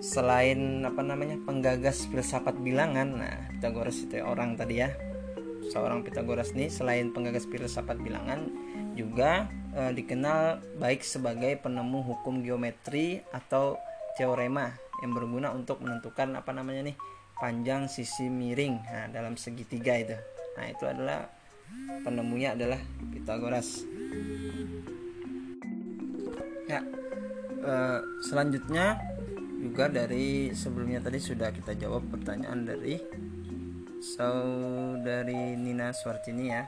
selain 0.04 0.84
apa 0.84 1.00
namanya 1.00 1.40
penggagas 1.48 2.12
filsafat 2.12 2.60
bilangan, 2.60 3.08
nah 3.24 3.36
Pitagoras 3.56 4.04
itu 4.04 4.20
orang 4.20 4.60
tadi 4.60 4.84
ya, 4.84 4.92
seorang 5.72 6.04
Pitagoras 6.04 6.52
ini 6.52 6.68
selain 6.68 7.16
penggagas 7.16 7.48
filsafat 7.48 8.04
bilangan 8.04 8.52
juga 9.00 9.48
e, 9.72 9.96
dikenal 9.96 10.60
baik 10.76 11.08
sebagai 11.08 11.56
penemu 11.64 12.04
hukum 12.04 12.44
geometri 12.44 13.24
atau 13.32 13.80
teorema 14.20 14.76
yang 15.00 15.16
berguna 15.16 15.56
untuk 15.56 15.80
menentukan 15.80 16.36
apa 16.36 16.52
namanya 16.52 16.92
nih 16.92 16.98
panjang 17.40 17.88
sisi 17.88 18.28
miring 18.28 18.84
nah, 18.84 19.08
dalam 19.08 19.40
segitiga 19.40 19.96
itu. 19.96 20.20
Nah, 20.60 20.68
itu 20.68 20.84
adalah 20.84 21.32
penemunya 22.04 22.60
adalah 22.60 22.78
Pitagoras. 23.08 23.88
Ya. 26.68 26.84
E, 27.64 27.74
selanjutnya 28.28 29.13
juga 29.64 29.88
dari 29.88 30.52
sebelumnya 30.52 31.00
tadi 31.00 31.24
sudah 31.24 31.56
kita 31.56 31.80
jawab 31.80 32.04
pertanyaan 32.12 32.68
dari 32.68 33.00
saudari 34.04 35.56
Nina 35.56 35.96
Swartini 35.96 36.52
ya 36.52 36.68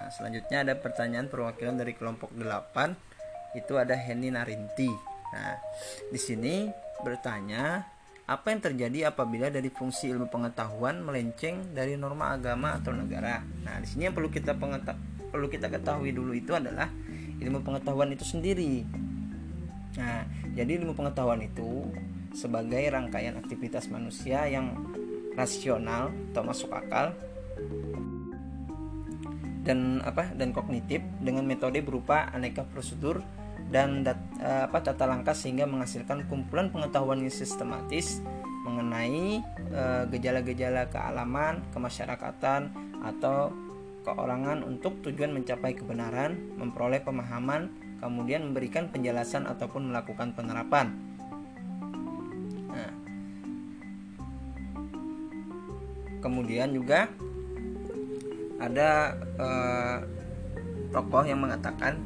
Nah, 0.00 0.08
selanjutnya 0.08 0.64
ada 0.64 0.74
pertanyaan 0.80 1.28
perwakilan 1.28 1.76
dari 1.76 1.92
kelompok 1.92 2.32
8 2.32 3.52
itu 3.58 3.76
ada 3.76 3.92
Henny 3.92 4.32
Narinti. 4.32 4.88
Nah, 5.36 5.60
di 6.08 6.16
sini 6.16 6.72
bertanya 7.04 7.84
apa 8.24 8.46
yang 8.48 8.64
terjadi 8.64 9.12
apabila 9.12 9.52
dari 9.52 9.68
fungsi 9.68 10.08
ilmu 10.08 10.32
pengetahuan 10.32 11.04
melenceng 11.04 11.76
dari 11.76 12.00
norma 12.00 12.32
agama 12.32 12.80
atau 12.80 12.96
negara. 12.96 13.44
Nah, 13.44 13.76
di 13.76 13.86
sini 13.92 14.08
yang 14.08 14.16
perlu 14.16 14.32
kita 14.32 14.56
perlu 14.56 15.46
kita 15.52 15.68
ketahui 15.68 16.16
dulu 16.16 16.32
itu 16.32 16.56
adalah 16.56 16.88
ilmu 17.36 17.60
pengetahuan 17.60 18.16
itu 18.16 18.24
sendiri. 18.24 18.88
Nah, 19.98 20.22
jadi 20.54 20.78
ilmu 20.78 20.94
pengetahuan 20.94 21.42
itu 21.42 21.88
sebagai 22.30 22.94
rangkaian 22.94 23.34
aktivitas 23.34 23.90
manusia 23.90 24.46
yang 24.46 24.78
rasional 25.34 26.14
atau 26.30 26.42
masuk 26.46 26.70
akal 26.70 27.10
dan 29.66 30.00
apa 30.06 30.30
dan 30.34 30.54
kognitif 30.54 31.02
dengan 31.20 31.44
metode 31.44 31.82
berupa 31.82 32.30
aneka 32.32 32.64
prosedur 32.70 33.20
dan 33.70 34.02
dat, 34.02 34.18
eh, 34.42 34.66
apa 34.66 34.82
tata 34.82 35.06
langkah 35.06 35.36
sehingga 35.36 35.68
menghasilkan 35.68 36.26
kumpulan 36.26 36.72
pengetahuan 36.74 37.22
yang 37.22 37.30
sistematis 37.30 38.18
mengenai 38.66 39.42
eh, 39.70 40.04
gejala-gejala 40.10 40.90
kealaman, 40.90 41.62
kemasyarakatan 41.70 42.74
atau 43.06 43.54
keorangan 44.02 44.64
untuk 44.64 44.98
tujuan 45.06 45.30
mencapai 45.30 45.76
kebenaran, 45.76 46.34
memperoleh 46.58 47.04
pemahaman, 47.04 47.70
kemudian 48.00 48.50
memberikan 48.50 48.88
penjelasan 48.88 49.44
ataupun 49.44 49.92
melakukan 49.92 50.32
penerapan. 50.32 50.96
Nah, 52.72 52.92
kemudian 56.24 56.72
juga 56.72 57.12
ada 58.60 59.16
uh, 59.40 59.98
tokoh 60.92 61.24
yang 61.24 61.40
mengatakan 61.40 61.96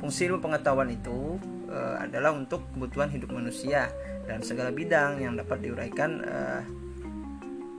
fungsi 0.00 0.28
ilmu 0.28 0.40
pengetahuan 0.40 0.88
itu 0.88 1.36
uh, 1.68 2.00
adalah 2.00 2.32
untuk 2.32 2.64
kebutuhan 2.72 3.12
hidup 3.12 3.32
manusia 3.32 3.92
dalam 4.24 4.40
segala 4.40 4.72
bidang 4.72 5.20
yang 5.20 5.36
dapat 5.36 5.64
diuraikan 5.64 6.10
uh, 6.24 6.62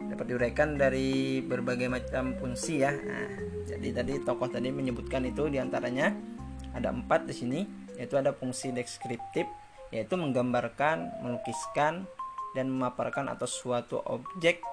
dapat 0.10 0.26
diuraikan 0.36 0.78
dari 0.78 1.40
berbagai 1.46 1.90
macam 1.90 2.34
fungsi 2.38 2.82
ya. 2.82 2.92
Nah, 2.92 3.30
jadi 3.66 4.02
tadi 4.02 4.14
tokoh 4.26 4.50
tadi 4.50 4.74
menyebutkan 4.74 5.26
itu 5.26 5.48
di 5.48 5.62
antaranya 5.62 6.12
ada 6.74 6.94
empat 6.94 7.26
di 7.30 7.36
sini. 7.36 7.62
yaitu 8.00 8.16
ada 8.16 8.32
fungsi 8.32 8.72
deskriptif 8.72 9.44
yaitu 9.92 10.16
menggambarkan, 10.16 11.20
melukiskan 11.20 12.08
dan 12.56 12.72
memaparkan 12.72 13.28
atau 13.28 13.44
suatu 13.44 14.00
objek 14.00 14.64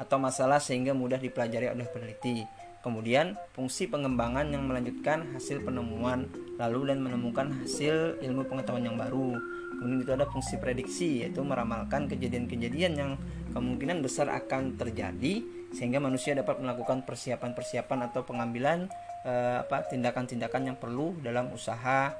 atau 0.00 0.16
masalah 0.16 0.60
sehingga 0.60 0.96
mudah 0.96 1.16
dipelajari 1.16 1.72
oleh 1.72 1.88
peneliti. 1.88 2.44
Kemudian, 2.80 3.36
fungsi 3.52 3.92
pengembangan 3.92 4.48
yang 4.48 4.64
melanjutkan 4.64 5.36
hasil 5.36 5.60
penemuan 5.60 6.24
lalu 6.56 6.88
dan 6.88 7.04
menemukan 7.04 7.52
hasil 7.60 8.16
ilmu 8.24 8.48
pengetahuan 8.48 8.88
yang 8.88 8.96
baru. 8.96 9.36
Kemudian 9.76 10.00
itu 10.00 10.12
ada 10.16 10.24
fungsi 10.24 10.56
prediksi 10.56 11.20
yaitu 11.20 11.44
meramalkan 11.44 12.08
kejadian-kejadian 12.08 12.92
yang 12.96 13.10
kemungkinan 13.52 14.00
besar 14.00 14.32
akan 14.32 14.80
terjadi 14.80 15.44
sehingga 15.76 16.00
manusia 16.00 16.32
dapat 16.32 16.56
melakukan 16.60 17.04
persiapan-persiapan 17.04 18.08
atau 18.10 18.24
pengambilan 18.24 18.88
eh, 19.26 19.56
apa 19.62 19.86
tindakan-tindakan 19.88 20.72
yang 20.72 20.76
perlu 20.78 21.18
dalam 21.20 21.52
usaha 21.52 22.14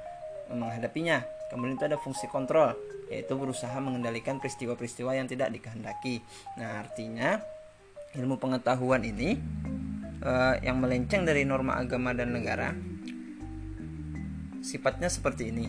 menghadapinya. 0.51 1.23
Kemudian 1.51 1.75
itu 1.75 1.85
ada 1.87 1.99
fungsi 1.99 2.31
kontrol 2.31 2.73
yaitu 3.11 3.35
berusaha 3.35 3.75
mengendalikan 3.83 4.39
peristiwa-peristiwa 4.39 5.11
yang 5.11 5.27
tidak 5.27 5.51
dikehendaki. 5.51 6.23
Nah, 6.55 6.79
artinya 6.79 7.43
ilmu 8.15 8.39
pengetahuan 8.39 9.03
ini 9.03 9.35
uh, 10.23 10.55
yang 10.61 10.79
melenceng 10.79 11.23
dari 11.23 11.43
norma 11.43 11.79
agama 11.79 12.11
dan 12.11 12.35
negara 12.35 12.75
sifatnya 14.61 15.09
seperti 15.09 15.49
ini 15.49 15.67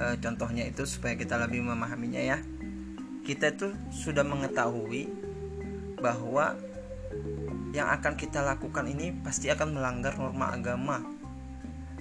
uh, 0.00 0.16
contohnya 0.18 0.64
itu 0.64 0.86
supaya 0.88 1.18
kita 1.18 1.36
lebih 1.36 1.66
memahaminya 1.66 2.22
ya 2.22 2.38
kita 3.24 3.52
itu 3.56 3.72
sudah 3.92 4.24
mengetahui 4.24 5.08
bahwa 6.00 6.56
yang 7.74 7.90
akan 7.90 8.14
kita 8.14 8.38
lakukan 8.38 8.86
ini 8.86 9.10
pasti 9.10 9.50
akan 9.50 9.74
melanggar 9.74 10.14
norma 10.14 10.54
agama 10.54 11.02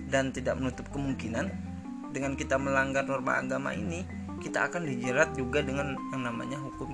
dan 0.06 0.30
tidak 0.30 0.62
menutup 0.62 0.86
kemungkinan 0.94 1.50
dengan 2.14 2.38
kita 2.38 2.62
melanggar 2.62 3.10
norma 3.10 3.42
agama 3.42 3.74
ini 3.74 4.06
kita 4.38 4.70
akan 4.70 4.86
dijerat 4.86 5.34
juga 5.34 5.66
dengan 5.66 5.98
yang 6.14 6.30
namanya 6.30 6.62
hukum 6.62 6.94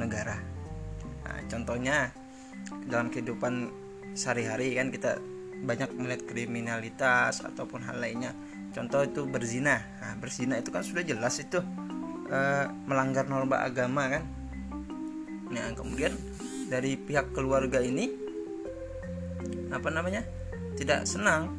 negara. 0.00 0.40
Nah, 1.28 1.44
contohnya 1.44 2.08
dalam 2.88 3.12
kehidupan 3.12 3.68
sehari-hari 4.16 4.80
kan 4.80 4.88
kita 4.88 5.20
banyak 5.60 5.92
melihat 5.98 6.22
kriminalitas 6.24 7.44
ataupun 7.44 7.84
hal 7.84 8.00
lainnya. 8.00 8.32
Contoh 8.72 9.04
itu 9.04 9.28
berzina. 9.28 9.82
Nah, 10.00 10.16
berzina 10.16 10.56
itu 10.56 10.72
kan 10.72 10.80
sudah 10.80 11.04
jelas 11.04 11.36
itu 11.42 11.60
e, 12.32 12.38
melanggar 12.88 13.28
norma 13.28 13.60
agama 13.60 14.08
kan. 14.08 14.24
Nah 15.50 15.74
kemudian 15.74 16.14
dari 16.66 16.98
pihak 16.98 17.30
keluarga 17.32 17.78
ini 17.80 18.10
apa 19.70 19.88
namanya 19.90 20.26
tidak 20.74 21.06
senang 21.06 21.56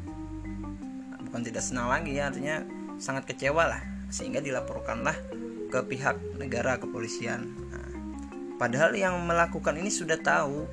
bukan 1.28 1.42
tidak 1.44 1.64
senang 1.64 1.88
lagi 1.92 2.16
ya 2.16 2.32
artinya 2.32 2.64
sangat 2.96 3.28
kecewa 3.28 3.68
lah 3.68 3.82
sehingga 4.08 4.40
dilaporkanlah 4.40 5.16
ke 5.68 5.80
pihak 5.84 6.16
negara 6.40 6.80
kepolisian 6.80 7.44
nah, 7.68 7.90
padahal 8.56 8.96
yang 8.96 9.16
melakukan 9.24 9.76
ini 9.76 9.92
sudah 9.92 10.16
tahu 10.16 10.64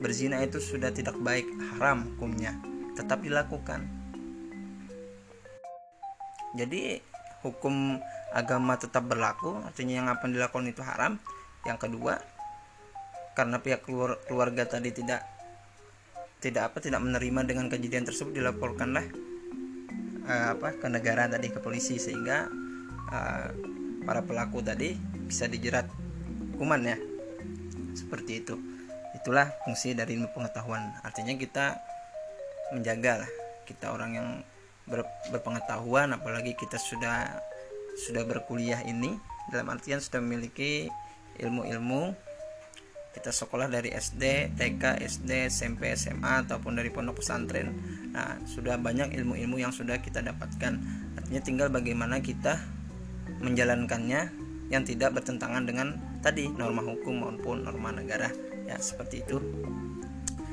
berzina 0.00 0.40
itu 0.40 0.56
sudah 0.58 0.88
tidak 0.90 1.14
baik, 1.20 1.44
haram 1.76 2.08
hukumnya, 2.08 2.56
tetap 2.96 3.20
dilakukan. 3.20 3.84
Jadi 6.56 6.98
hukum 7.44 8.00
agama 8.32 8.80
tetap 8.80 9.06
berlaku, 9.06 9.60
artinya 9.62 9.94
yang 10.02 10.08
apa 10.08 10.26
dilakukan 10.26 10.72
itu 10.72 10.82
haram. 10.82 11.20
Yang 11.68 11.78
kedua, 11.86 12.18
karena 13.40 13.56
pihak 13.56 13.80
keluarga 14.28 14.68
tadi 14.68 14.92
tidak 14.92 15.24
tidak 16.44 16.72
apa 16.72 16.84
tidak 16.84 17.00
menerima 17.00 17.40
dengan 17.48 17.72
kejadian 17.72 18.04
tersebut 18.04 18.36
dilaporkanlah 18.36 19.08
uh, 20.28 20.46
apa 20.52 20.76
ke 20.76 20.86
negara 20.92 21.24
tadi 21.24 21.48
ke 21.48 21.56
polisi 21.56 21.96
sehingga 21.96 22.52
uh, 23.08 23.48
para 24.04 24.20
pelaku 24.20 24.60
tadi 24.60 24.92
bisa 25.24 25.48
dijerat 25.48 25.88
hukuman 26.52 26.84
ya. 26.84 26.98
Seperti 27.96 28.44
itu. 28.44 28.60
Itulah 29.16 29.48
fungsi 29.64 29.96
dari 29.96 30.20
ilmu 30.20 30.32
pengetahuan. 30.36 30.92
Artinya 31.00 31.32
kita 31.40 31.80
menjaga 32.76 33.24
lah. 33.24 33.30
Kita 33.64 33.96
orang 33.96 34.10
yang 34.12 34.28
ber, 34.84 35.08
berpengetahuan 35.32 36.12
apalagi 36.12 36.52
kita 36.52 36.76
sudah 36.76 37.40
sudah 38.06 38.22
berkuliah 38.28 38.80
ini 38.86 39.16
dalam 39.48 39.72
artian 39.72 39.98
sudah 39.98 40.22
memiliki 40.22 40.88
ilmu-ilmu 41.42 42.29
kita 43.10 43.34
sekolah 43.34 43.66
dari 43.66 43.90
SD, 43.90 44.54
TK, 44.54 45.02
SD, 45.02 45.50
SMP, 45.50 45.90
SMA 45.98 46.46
ataupun 46.46 46.78
dari 46.78 46.94
pondok 46.94 47.18
pesantren. 47.18 47.74
Nah, 48.14 48.38
sudah 48.46 48.78
banyak 48.78 49.10
ilmu-ilmu 49.14 49.58
yang 49.58 49.74
sudah 49.74 49.98
kita 49.98 50.22
dapatkan. 50.22 50.72
Artinya 51.18 51.42
tinggal 51.42 51.68
bagaimana 51.74 52.22
kita 52.22 52.58
menjalankannya 53.40 54.30
yang 54.70 54.86
tidak 54.86 55.18
bertentangan 55.18 55.66
dengan 55.66 55.98
tadi 56.22 56.46
norma 56.46 56.86
hukum 56.86 57.26
maupun 57.26 57.66
norma 57.66 57.90
negara 57.90 58.30
ya 58.70 58.78
seperti 58.78 59.26
itu 59.26 59.42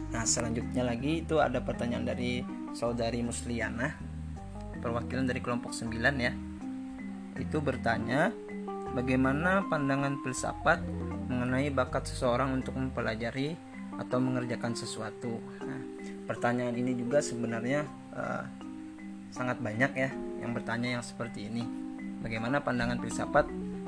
nah 0.10 0.26
selanjutnya 0.26 0.82
lagi 0.82 1.22
itu 1.22 1.38
ada 1.38 1.62
pertanyaan 1.62 2.08
dari 2.08 2.42
saudari 2.74 3.22
Musliana 3.22 3.94
perwakilan 4.82 5.30
dari 5.30 5.44
kelompok 5.44 5.76
9 5.76 5.94
ya 6.18 6.34
itu 7.38 7.58
bertanya 7.62 8.34
bagaimana 8.98 9.68
pandangan 9.70 10.18
filsafat 10.26 10.82
mengenai 11.28 11.70
bakat 11.72 12.08
seseorang 12.08 12.56
untuk 12.56 12.76
mempelajari 12.80 13.56
atau 13.98 14.18
mengerjakan 14.20 14.76
sesuatu 14.78 15.40
nah, 15.64 15.82
pertanyaan 16.28 16.76
ini 16.76 16.94
juga 16.96 17.24
sebenarnya 17.24 17.88
uh, 18.14 18.46
sangat 19.32 19.60
banyak 19.60 19.92
ya 19.96 20.10
yang 20.40 20.52
bertanya 20.56 21.00
yang 21.00 21.04
seperti 21.04 21.52
ini 21.52 21.66
bagaimana 22.24 22.64
pandangan 22.64 23.00
filsafat 23.02 23.48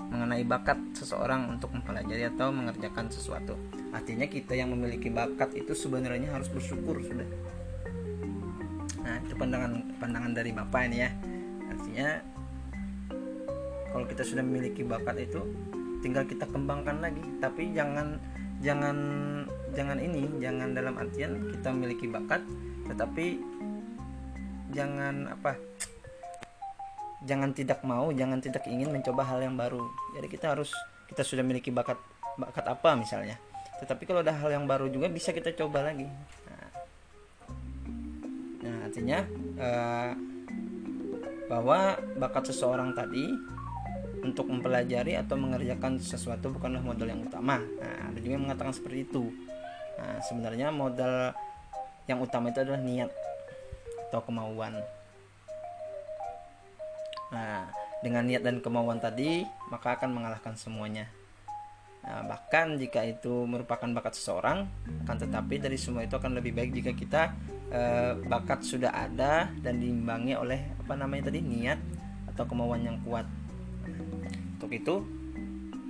mengenai 0.10 0.42
bakat 0.42 0.78
seseorang 0.98 1.54
untuk 1.54 1.70
mempelajari 1.70 2.26
atau 2.34 2.50
mengerjakan 2.50 3.14
sesuatu. 3.14 3.54
Artinya 3.94 4.26
kita 4.26 4.58
yang 4.58 4.74
memiliki 4.74 5.14
bakat 5.14 5.54
itu 5.54 5.78
sebenarnya 5.78 6.34
harus 6.34 6.50
bersyukur 6.50 6.98
sudah. 7.06 7.30
Nah, 9.06 9.22
itu 9.22 9.38
pandangan 9.38 9.86
pandangan 10.02 10.34
dari 10.34 10.50
Bapak 10.50 10.82
ini 10.90 10.98
ya. 10.98 11.10
Artinya 11.70 12.08
kalau 13.94 14.06
kita 14.10 14.26
sudah 14.26 14.42
memiliki 14.42 14.82
bakat 14.82 15.30
itu 15.30 15.42
tinggal 16.00 16.24
kita 16.28 16.48
kembangkan 16.48 17.04
lagi, 17.04 17.24
tapi 17.44 17.72
jangan 17.76 18.20
jangan 18.60 18.98
jangan 19.72 19.98
ini, 20.00 20.28
jangan 20.44 20.76
dalam 20.76 20.96
artian 21.00 21.40
kita 21.56 21.68
memiliki 21.72 22.06
bakat 22.10 22.44
tetapi 22.90 23.38
jangan 24.74 25.30
apa 25.30 25.54
jangan 27.24 27.54
tidak 27.54 27.84
mau 27.86 28.10
jangan 28.10 28.42
tidak 28.42 28.66
ingin 28.66 28.90
mencoba 28.90 29.22
hal 29.28 29.40
yang 29.44 29.56
baru. 29.60 29.84
Jadi 30.18 30.28
kita 30.32 30.56
harus 30.56 30.72
kita 31.10 31.22
sudah 31.26 31.44
memiliki 31.44 31.70
bakat 31.70 32.00
bakat 32.40 32.66
apa 32.66 32.96
misalnya. 32.96 33.36
Tetapi 33.80 34.04
kalau 34.04 34.20
ada 34.24 34.36
hal 34.36 34.50
yang 34.52 34.66
baru 34.68 34.92
juga 34.92 35.08
bisa 35.08 35.32
kita 35.32 35.56
coba 35.56 35.88
lagi. 35.88 36.08
Nah, 36.48 36.70
nah 38.64 38.78
artinya 38.88 39.20
uh, 39.60 40.12
bahwa 41.48 41.98
bakat 42.20 42.52
seseorang 42.52 42.94
tadi 42.94 43.26
untuk 44.24 44.52
mempelajari 44.52 45.16
atau 45.16 45.36
mengerjakan 45.40 46.02
sesuatu 46.02 46.52
bukanlah 46.52 46.84
modal 46.84 47.08
yang 47.08 47.24
utama 47.24 47.60
nah 47.60 48.12
ada 48.12 48.18
juga 48.20 48.34
yang 48.36 48.46
mengatakan 48.46 48.74
seperti 48.76 49.08
itu 49.08 49.32
nah 50.00 50.20
sebenarnya 50.24 50.68
modal 50.72 51.36
yang 52.10 52.20
utama 52.24 52.50
itu 52.50 52.60
adalah 52.64 52.82
niat 52.82 53.12
atau 54.10 54.22
kemauan 54.26 54.74
Nah, 57.30 57.70
dengan 58.02 58.26
niat 58.26 58.42
dan 58.42 58.58
kemauan 58.62 58.98
tadi, 58.98 59.46
maka 59.70 59.98
akan 59.98 60.10
mengalahkan 60.18 60.58
semuanya. 60.58 61.06
Nah, 62.02 62.26
bahkan 62.26 62.80
jika 62.80 63.06
itu 63.06 63.46
merupakan 63.46 63.86
bakat 63.92 64.18
seseorang, 64.18 64.66
akan 65.06 65.18
tetapi 65.20 65.62
dari 65.62 65.78
semua 65.78 66.08
itu 66.08 66.18
akan 66.18 66.42
lebih 66.42 66.56
baik 66.58 66.72
jika 66.74 66.92
kita 66.96 67.22
eh, 67.70 68.14
bakat 68.26 68.66
sudah 68.66 68.90
ada 68.90 69.52
dan 69.62 69.78
diimbangi 69.78 70.34
oleh 70.34 70.60
apa 70.80 70.94
namanya 70.98 71.30
tadi 71.30 71.44
niat 71.44 71.78
atau 72.34 72.44
kemauan 72.50 72.82
yang 72.82 72.98
kuat. 73.06 73.28
Untuk 74.60 74.72
itu, 74.76 74.96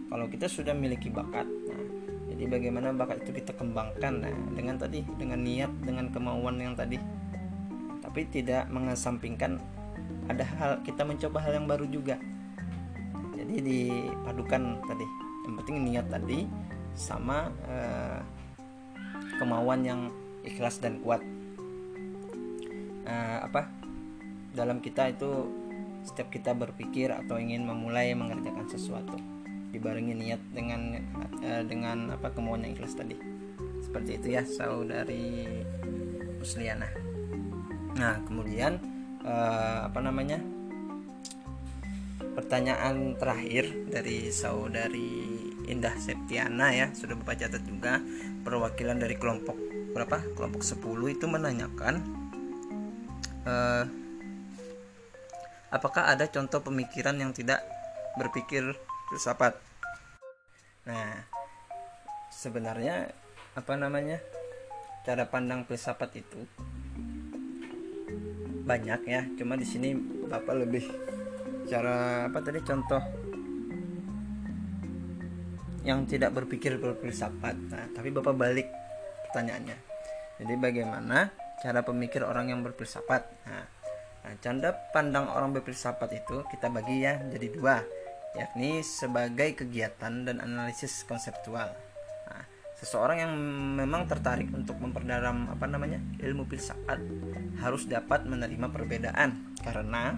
kalau 0.09 0.25
kita 0.29 0.45
sudah 0.49 0.73
memiliki 0.73 1.09
bakat, 1.09 1.45
nah, 1.45 1.83
jadi 2.33 2.43
bagaimana 2.49 2.93
bakat 2.93 3.25
itu 3.25 3.41
kita 3.41 3.53
kembangkan 3.57 4.13
nah, 4.25 4.33
dengan 4.53 4.75
tadi 4.77 5.01
dengan 5.17 5.41
niat 5.41 5.71
dengan 5.81 6.09
kemauan 6.13 6.61
yang 6.61 6.73
tadi, 6.77 6.97
tapi 8.01 8.25
tidak 8.29 8.69
mengesampingkan 8.69 9.61
ada 10.29 10.45
hal 10.45 10.71
kita 10.85 11.01
mencoba 11.01 11.41
hal 11.41 11.57
yang 11.57 11.67
baru 11.67 11.85
juga. 11.89 12.21
Jadi 13.33 13.55
dipadukan 13.65 14.77
tadi. 14.85 15.07
Yang 15.49 15.55
penting 15.65 15.77
niat 15.89 16.05
tadi 16.05 16.45
sama 16.93 17.49
eh, 17.65 18.19
kemauan 19.41 19.81
yang 19.81 20.01
ikhlas 20.45 20.77
dan 20.77 21.01
kuat. 21.01 21.25
Eh, 23.09 23.37
apa? 23.41 23.65
Dalam 24.53 24.77
kita 24.85 25.09
itu 25.09 25.49
setiap 26.09 26.33
kita 26.33 26.57
berpikir 26.57 27.13
atau 27.13 27.37
ingin 27.37 27.69
memulai 27.69 28.17
mengerjakan 28.17 28.65
sesuatu 28.65 29.15
dibarengi 29.69 30.17
niat 30.17 30.41
dengan 30.49 30.97
eh, 31.45 31.61
dengan 31.69 32.17
apa 32.17 32.33
kemauan 32.33 32.65
yang 32.65 32.73
ikhlas 32.73 32.97
tadi. 32.97 33.13
Seperti 33.85 34.17
itu 34.17 34.27
ya 34.33 34.41
saudari 34.41 35.45
Musliana 36.39 37.09
nah 37.99 38.15
kemudian 38.23 38.79
uh, 39.27 39.91
apa 39.91 39.99
namanya 39.99 40.39
pertanyaan 42.31 43.19
terakhir 43.19 43.67
dari 43.91 44.31
saudari 44.31 45.27
Indah 45.67 45.93
Septiana 45.99 46.71
ya 46.71 46.87
sudah 46.95 47.19
bapak 47.19 47.43
catat 47.43 47.61
juga 47.67 47.99
perwakilan 48.47 48.97
dari 48.97 49.19
kelompok 49.19 49.53
berapa? 49.91 50.23
Kelompok 50.33 50.63
10 50.63 50.79
itu 51.11 51.25
menanyakan 51.27 51.95
uh, 53.43 53.83
apakah 55.69 56.09
ada 56.09 56.25
contoh 56.29 56.61
pemikiran 56.61 57.17
yang 57.17 57.33
tidak 57.33 57.61
berpikir 58.17 58.75
filsafat? 59.09 59.57
Nah 60.85 61.25
sebenarnya 62.29 63.09
apa 63.57 63.73
namanya 63.77 64.21
cara 65.05 65.25
pandang 65.25 65.65
filsafat 65.65 66.09
itu 66.17 66.41
banyak 68.65 69.01
ya. 69.05 69.21
Cuma 69.37 69.57
di 69.57 69.65
sini 69.65 69.93
bapak 70.29 70.55
lebih 70.65 70.85
cara 71.69 72.25
apa 72.29 72.39
tadi 72.41 72.59
contoh 72.65 73.01
yang 75.85 76.03
tidak 76.05 76.35
berpikir 76.35 76.75
berfilsafat 76.75 77.55
nah 77.71 77.87
tapi 77.95 78.09
bapak 78.13 78.35
balik 78.35 78.67
pertanyaannya. 79.29 79.77
Jadi 80.39 80.53
bagaimana 80.55 81.29
cara 81.59 81.83
pemikir 81.83 82.23
orang 82.23 82.49
yang 82.49 82.63
berfilsafat? 82.63 83.23
Nah, 83.45 83.63
nah 84.23 84.33
canda 84.43 84.75
pandang 84.91 85.31
orang 85.31 85.55
berfilsafat 85.55 86.11
itu 86.13 86.43
kita 86.51 86.67
bagi 86.67 87.03
ya 87.03 87.19
jadi 87.31 87.47
dua 87.49 87.75
yakni 88.37 88.85
sebagai 88.85 89.57
kegiatan 89.57 90.27
dan 90.27 90.37
analisis 90.43 91.03
konseptual 91.07 91.71
seseorang 92.79 93.27
yang 93.27 93.33
memang 93.75 94.07
tertarik 94.07 94.47
untuk 94.55 94.79
memperdalam 94.79 95.51
apa 95.51 95.67
namanya 95.67 95.99
ilmu 96.23 96.47
filsafat 96.47 97.03
harus 97.59 97.83
dapat 97.83 98.23
menerima 98.23 98.71
perbedaan 98.71 99.51
karena 99.59 100.15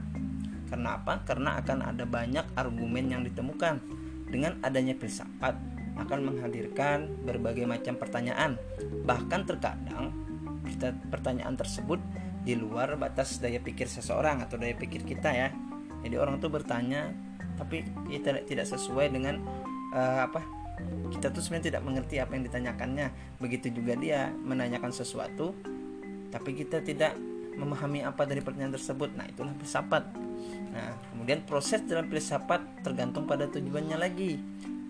karena 0.72 0.96
apa? 0.96 1.20
Karena 1.28 1.60
akan 1.60 1.84
ada 1.84 2.08
banyak 2.08 2.56
argumen 2.56 3.12
yang 3.12 3.28
ditemukan. 3.28 3.84
Dengan 4.32 4.56
adanya 4.64 4.96
filsafat 4.96 5.60
akan 6.00 6.20
menghadirkan 6.32 7.12
berbagai 7.28 7.68
macam 7.68 8.00
pertanyaan. 8.00 8.56
Bahkan 9.04 9.42
terkadang 9.44 10.16
pertanyaan 11.12 11.60
tersebut 11.60 12.00
di 12.42 12.58
luar 12.58 12.98
batas 12.98 13.38
daya 13.38 13.62
pikir 13.62 13.86
seseorang 13.86 14.42
atau 14.42 14.58
daya 14.58 14.74
pikir 14.74 15.06
kita 15.06 15.30
ya. 15.30 15.50
Jadi 16.02 16.16
orang 16.18 16.42
tuh 16.42 16.50
bertanya 16.50 17.14
tapi 17.56 17.86
tidak 18.10 18.50
tidak 18.50 18.66
sesuai 18.66 19.14
dengan 19.14 19.38
uh, 19.94 20.26
apa 20.26 20.42
kita 21.14 21.30
tuh 21.30 21.46
sebenarnya 21.46 21.78
tidak 21.78 21.84
mengerti 21.86 22.16
apa 22.18 22.34
yang 22.34 22.44
ditanyakannya. 22.50 23.08
Begitu 23.38 23.70
juga 23.70 23.94
dia 23.94 24.34
menanyakan 24.34 24.90
sesuatu 24.90 25.54
tapi 26.34 26.58
kita 26.58 26.82
tidak 26.82 27.14
memahami 27.54 28.02
apa 28.02 28.26
dari 28.26 28.42
pertanyaan 28.42 28.74
tersebut. 28.74 29.14
Nah 29.14 29.30
itulah 29.30 29.54
filsafat. 29.62 30.04
Nah 30.74 30.98
kemudian 31.14 31.46
proses 31.46 31.86
dalam 31.86 32.10
filsafat 32.10 32.82
tergantung 32.82 33.30
pada 33.30 33.46
tujuannya 33.46 33.98
lagi. 34.02 34.42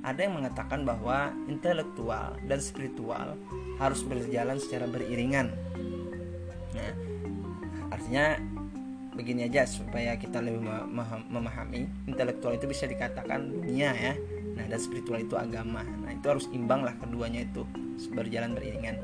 Ada 0.02 0.26
yang 0.26 0.42
mengatakan 0.42 0.82
bahwa 0.82 1.30
intelektual 1.46 2.34
dan 2.50 2.58
spiritual 2.58 3.38
harus 3.78 4.02
berjalan 4.02 4.58
secara 4.58 4.90
beriringan. 4.90 5.54
Nah 6.74 7.11
artinya 8.02 8.34
begini 9.14 9.46
aja 9.46 9.70
supaya 9.70 10.18
kita 10.18 10.42
lebih 10.42 10.66
memahami 11.30 11.86
intelektual 12.10 12.58
itu 12.58 12.66
bisa 12.66 12.90
dikatakan 12.90 13.46
dunia 13.46 13.94
ya. 13.94 14.18
Nah 14.58 14.66
dan 14.66 14.82
spiritual 14.82 15.22
itu 15.22 15.38
agama. 15.38 15.86
Nah 15.86 16.10
itu 16.10 16.26
harus 16.26 16.50
imbang 16.50 16.82
lah 16.82 16.98
keduanya 16.98 17.46
itu 17.46 17.62
berjalan 18.18 18.58
beriringan. 18.58 18.98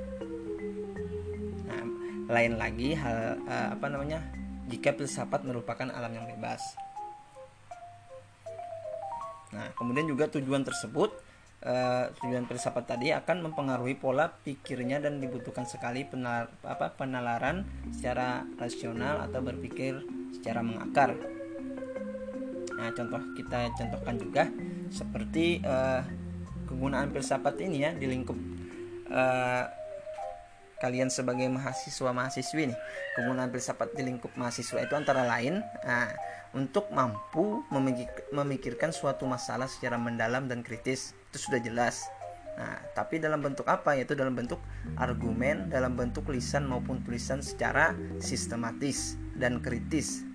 Nah 1.70 1.82
lain 2.26 2.58
lagi 2.58 2.98
hal 2.98 3.38
uh, 3.46 3.78
apa 3.78 3.86
namanya 3.86 4.26
jika 4.66 4.98
filsafat 4.98 5.46
merupakan 5.46 5.94
alam 5.94 6.18
yang 6.18 6.26
bebas. 6.34 6.66
Nah 9.54 9.70
kemudian 9.78 10.10
juga 10.10 10.26
tujuan 10.34 10.66
tersebut 10.66 11.14
tujuan 12.22 12.46
filsafat 12.46 12.86
tadi 12.86 13.10
akan 13.10 13.50
mempengaruhi 13.50 13.98
pola 13.98 14.30
pikirnya 14.30 15.02
dan 15.02 15.18
dibutuhkan 15.18 15.66
sekali 15.66 16.06
penar, 16.06 16.54
apa, 16.62 16.94
penalaran 16.94 17.66
secara 17.90 18.46
rasional 18.62 19.26
atau 19.26 19.42
berpikir 19.42 20.06
secara 20.38 20.62
mengakar. 20.62 21.18
Nah, 22.78 22.94
contoh 22.94 23.22
kita 23.34 23.74
contohkan 23.74 24.16
juga 24.22 24.44
seperti 24.94 25.66
uh, 25.66 26.06
kegunaan 26.70 27.10
filsafat 27.10 27.58
ini 27.66 27.90
ya 27.90 27.92
di 27.98 28.06
lingkup 28.06 28.38
uh, 29.10 29.66
kalian 30.78 31.10
sebagai 31.10 31.50
mahasiswa 31.50 32.14
mahasiswi 32.14 32.70
nih. 32.70 32.80
Kegunaan 33.18 33.50
filsafat 33.50 33.98
di 33.98 34.06
lingkup 34.06 34.30
mahasiswa 34.38 34.78
itu 34.78 34.94
antara 34.94 35.26
lain 35.26 35.66
uh, 35.66 36.10
untuk 36.54 36.94
mampu 36.94 37.66
memikir, 37.74 38.08
memikirkan 38.30 38.94
suatu 38.94 39.26
masalah 39.26 39.66
secara 39.66 39.98
mendalam 39.98 40.46
dan 40.46 40.62
kritis 40.62 41.18
itu 41.38 41.54
sudah 41.54 41.62
jelas 41.62 42.10
nah 42.58 42.82
tapi 42.98 43.22
dalam 43.22 43.38
bentuk 43.38 43.70
apa 43.70 43.94
yaitu 43.94 44.18
dalam 44.18 44.34
bentuk 44.34 44.58
argumen 44.98 45.70
dalam 45.70 45.94
bentuk 45.94 46.26
lisan 46.34 46.66
maupun 46.66 47.06
tulisan 47.06 47.38
secara 47.38 47.94
sistematis 48.18 49.14
dan 49.38 49.62
kritis 49.62 50.26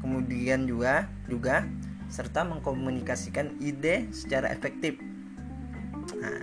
kemudian 0.00 0.64
juga 0.64 1.10
juga 1.26 1.66
serta 2.08 2.46
mengkomunikasikan 2.48 3.60
ide 3.60 4.08
secara 4.16 4.48
efektif. 4.48 4.96
Nah, 6.16 6.40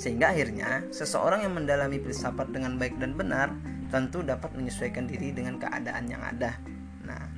sehingga 0.00 0.32
akhirnya 0.32 0.88
seseorang 0.88 1.44
yang 1.44 1.52
mendalami 1.52 2.00
filsafat 2.00 2.48
dengan 2.48 2.80
baik 2.80 2.96
dan 2.96 3.12
benar 3.12 3.52
tentu 3.92 4.24
dapat 4.24 4.56
menyesuaikan 4.56 5.04
diri 5.04 5.36
dengan 5.36 5.60
keadaan 5.60 6.08
yang 6.08 6.24
ada. 6.24 6.56
Nah, 7.04 7.28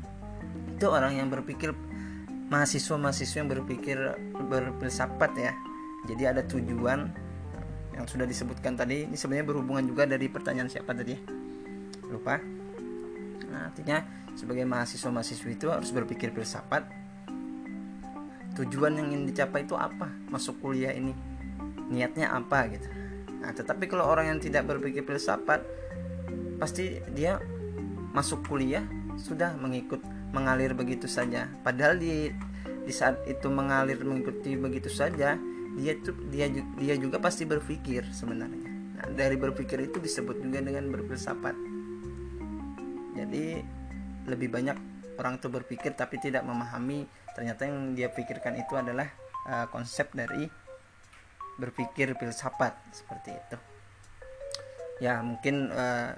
itu 0.70 0.86
orang 0.86 1.18
yang 1.18 1.26
berpikir 1.34 1.74
mahasiswa-mahasiswa 2.54 3.42
yang 3.42 3.50
berpikir 3.50 3.98
berfilsafat 4.46 5.32
ya. 5.34 5.52
Jadi 6.04 6.22
ada 6.24 6.42
tujuan 6.44 7.08
yang 7.94 8.06
sudah 8.06 8.28
disebutkan 8.28 8.76
tadi. 8.76 9.08
Ini 9.08 9.16
sebenarnya 9.16 9.46
berhubungan 9.48 9.84
juga 9.86 10.04
dari 10.04 10.28
pertanyaan 10.28 10.68
siapa 10.68 10.92
tadi? 10.92 11.16
Lupa. 12.10 12.36
Nah, 13.48 13.70
artinya 13.70 14.02
sebagai 14.34 14.66
mahasiswa-mahasiswi 14.66 15.54
itu 15.54 15.70
harus 15.70 15.94
berpikir 15.94 16.34
filsafat 16.34 17.04
tujuan 18.54 18.94
yang 18.94 19.10
ingin 19.10 19.26
dicapai 19.26 19.66
itu 19.66 19.74
apa 19.74 20.10
masuk 20.30 20.62
kuliah 20.62 20.94
ini 20.94 21.14
niatnya 21.90 22.30
apa 22.30 22.70
gitu 22.70 22.88
nah 23.42 23.50
tetapi 23.50 23.90
kalau 23.90 24.08
orang 24.08 24.34
yang 24.34 24.40
tidak 24.40 24.64
berpikir 24.64 25.04
filsafat 25.04 25.60
pasti 26.56 27.02
dia 27.12 27.42
masuk 28.14 28.46
kuliah 28.46 28.86
sudah 29.18 29.58
mengikut 29.58 30.00
mengalir 30.30 30.72
begitu 30.72 31.10
saja 31.10 31.50
padahal 31.62 31.98
di 31.98 32.30
di 32.84 32.92
saat 32.94 33.22
itu 33.26 33.50
mengalir 33.50 34.00
mengikuti 34.02 34.54
begitu 34.54 34.88
saja 34.90 35.36
dia 35.74 35.98
tuh 35.98 36.14
dia 36.30 36.46
dia 36.78 36.94
juga 36.94 37.18
pasti 37.18 37.42
berpikir 37.42 38.06
sebenarnya. 38.14 38.70
Nah, 38.94 39.06
dari 39.10 39.34
berpikir 39.34 39.82
itu 39.82 39.98
disebut 39.98 40.38
juga 40.38 40.62
dengan 40.62 40.86
berfilsafat. 40.94 41.56
Jadi 43.18 43.44
lebih 44.30 44.48
banyak 44.50 44.76
orang 45.18 45.38
itu 45.38 45.48
berpikir 45.50 45.98
tapi 45.98 46.22
tidak 46.22 46.46
memahami. 46.46 47.06
Ternyata 47.34 47.66
yang 47.66 47.98
dia 47.98 48.06
pikirkan 48.06 48.54
itu 48.54 48.78
adalah 48.78 49.10
uh, 49.50 49.66
konsep 49.66 50.14
dari 50.14 50.46
berpikir 51.58 52.14
filsafat 52.14 52.78
seperti 52.94 53.30
itu. 53.34 53.58
Ya 55.02 55.18
mungkin 55.26 55.74
uh, 55.74 56.14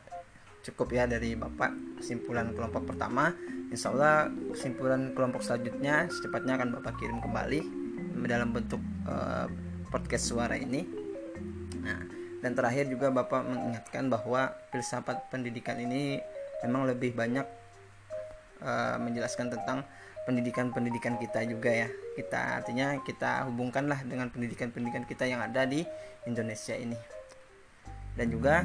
cukup 0.60 0.92
ya 0.92 1.08
dari 1.08 1.32
bapak 1.32 2.00
kesimpulan 2.00 2.52
kelompok 2.52 2.92
pertama. 2.92 3.32
Insya 3.72 3.88
Allah 3.96 4.28
kesimpulan 4.52 5.16
kelompok 5.16 5.40
selanjutnya 5.40 6.12
secepatnya 6.12 6.60
akan 6.60 6.76
bapak 6.76 7.00
kirim 7.00 7.18
kembali 7.24 7.85
dalam 8.24 8.56
bentuk 8.56 8.80
uh, 9.04 9.44
podcast 9.92 10.32
suara 10.32 10.56
ini. 10.56 10.88
Nah 11.84 12.16
dan 12.46 12.52
terakhir 12.52 12.86
juga 12.86 13.10
bapak 13.10 13.42
mengingatkan 13.48 14.06
bahwa 14.06 14.54
filsafat 14.70 15.28
pendidikan 15.32 15.76
ini 15.80 16.20
memang 16.62 16.86
lebih 16.86 17.16
banyak 17.16 17.42
uh, 18.62 18.96
menjelaskan 19.00 19.50
tentang 19.50 19.82
pendidikan-pendidikan 20.30 21.16
kita 21.16 21.42
juga 21.42 21.74
ya. 21.74 21.88
Kita 22.14 22.62
artinya 22.62 23.02
kita 23.02 23.50
hubungkanlah 23.50 24.04
dengan 24.04 24.28
pendidikan-pendidikan 24.30 25.02
kita 25.10 25.26
yang 25.26 25.42
ada 25.42 25.64
di 25.64 25.82
Indonesia 26.28 26.78
ini. 26.78 26.94
Dan 28.14 28.30
juga 28.30 28.62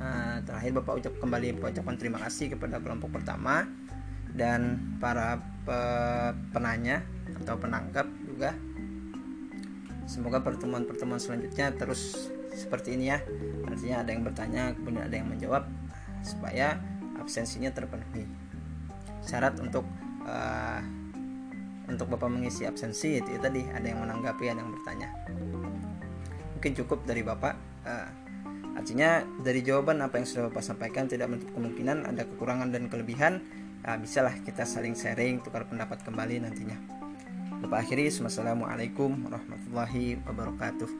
uh, 0.00 0.38
terakhir 0.42 0.70
bapak 0.80 1.06
ucap 1.06 1.14
kembali 1.22 1.60
ucapkan 1.60 1.96
terima 2.00 2.18
kasih 2.24 2.56
kepada 2.56 2.82
kelompok 2.82 3.20
pertama 3.20 3.68
dan 4.34 4.78
para 5.02 5.38
pe 5.66 5.78
penanya 6.54 7.02
atau 7.50 7.58
penangkap 7.58 8.06
juga. 8.22 8.54
Semoga 10.06 10.38
pertemuan-pertemuan 10.38 11.18
selanjutnya 11.18 11.74
terus 11.74 12.30
seperti 12.54 12.94
ini 12.94 13.10
ya. 13.10 13.18
Artinya 13.66 14.06
ada 14.06 14.10
yang 14.14 14.22
bertanya 14.22 14.62
kemudian 14.78 15.10
ada 15.10 15.16
yang 15.18 15.26
menjawab 15.26 15.66
supaya 16.22 16.78
absensinya 17.18 17.74
terpenuhi. 17.74 18.22
Syarat 19.26 19.58
untuk 19.58 19.82
uh, 20.22 20.78
untuk 21.90 22.06
bapak 22.06 22.30
mengisi 22.30 22.70
absensi 22.70 23.18
itu, 23.18 23.34
tadi 23.42 23.66
ada 23.66 23.82
yang 23.82 24.06
menanggapi 24.06 24.46
ada 24.46 24.62
yang 24.62 24.70
bertanya. 24.70 25.10
Mungkin 26.54 26.72
cukup 26.78 27.02
dari 27.02 27.26
bapak. 27.26 27.54
Uh, 27.82 28.10
artinya 28.78 29.26
dari 29.42 29.66
jawaban 29.66 29.98
apa 30.06 30.22
yang 30.22 30.26
sudah 30.30 30.54
bapak 30.54 30.62
sampaikan 30.62 31.10
tidak 31.10 31.26
menutup 31.26 31.50
kemungkinan 31.58 32.06
ada 32.06 32.22
kekurangan 32.30 32.70
dan 32.70 32.86
kelebihan. 32.86 33.42
Nah, 33.82 33.98
bisalah 33.98 34.38
kita 34.46 34.62
saling 34.62 34.94
sharing 34.94 35.42
tukar 35.42 35.66
pendapat 35.66 36.04
kembali 36.06 36.46
nantinya 36.46 37.00
Bapak 37.60 37.84
akhiri, 37.84 38.08
Wassalamualaikum 38.08 39.20
warahmatullahi 39.28 40.16
wabarakatuh. 40.24 40.90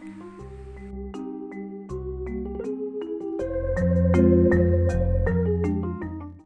thank 3.80 4.16
you 4.16 4.39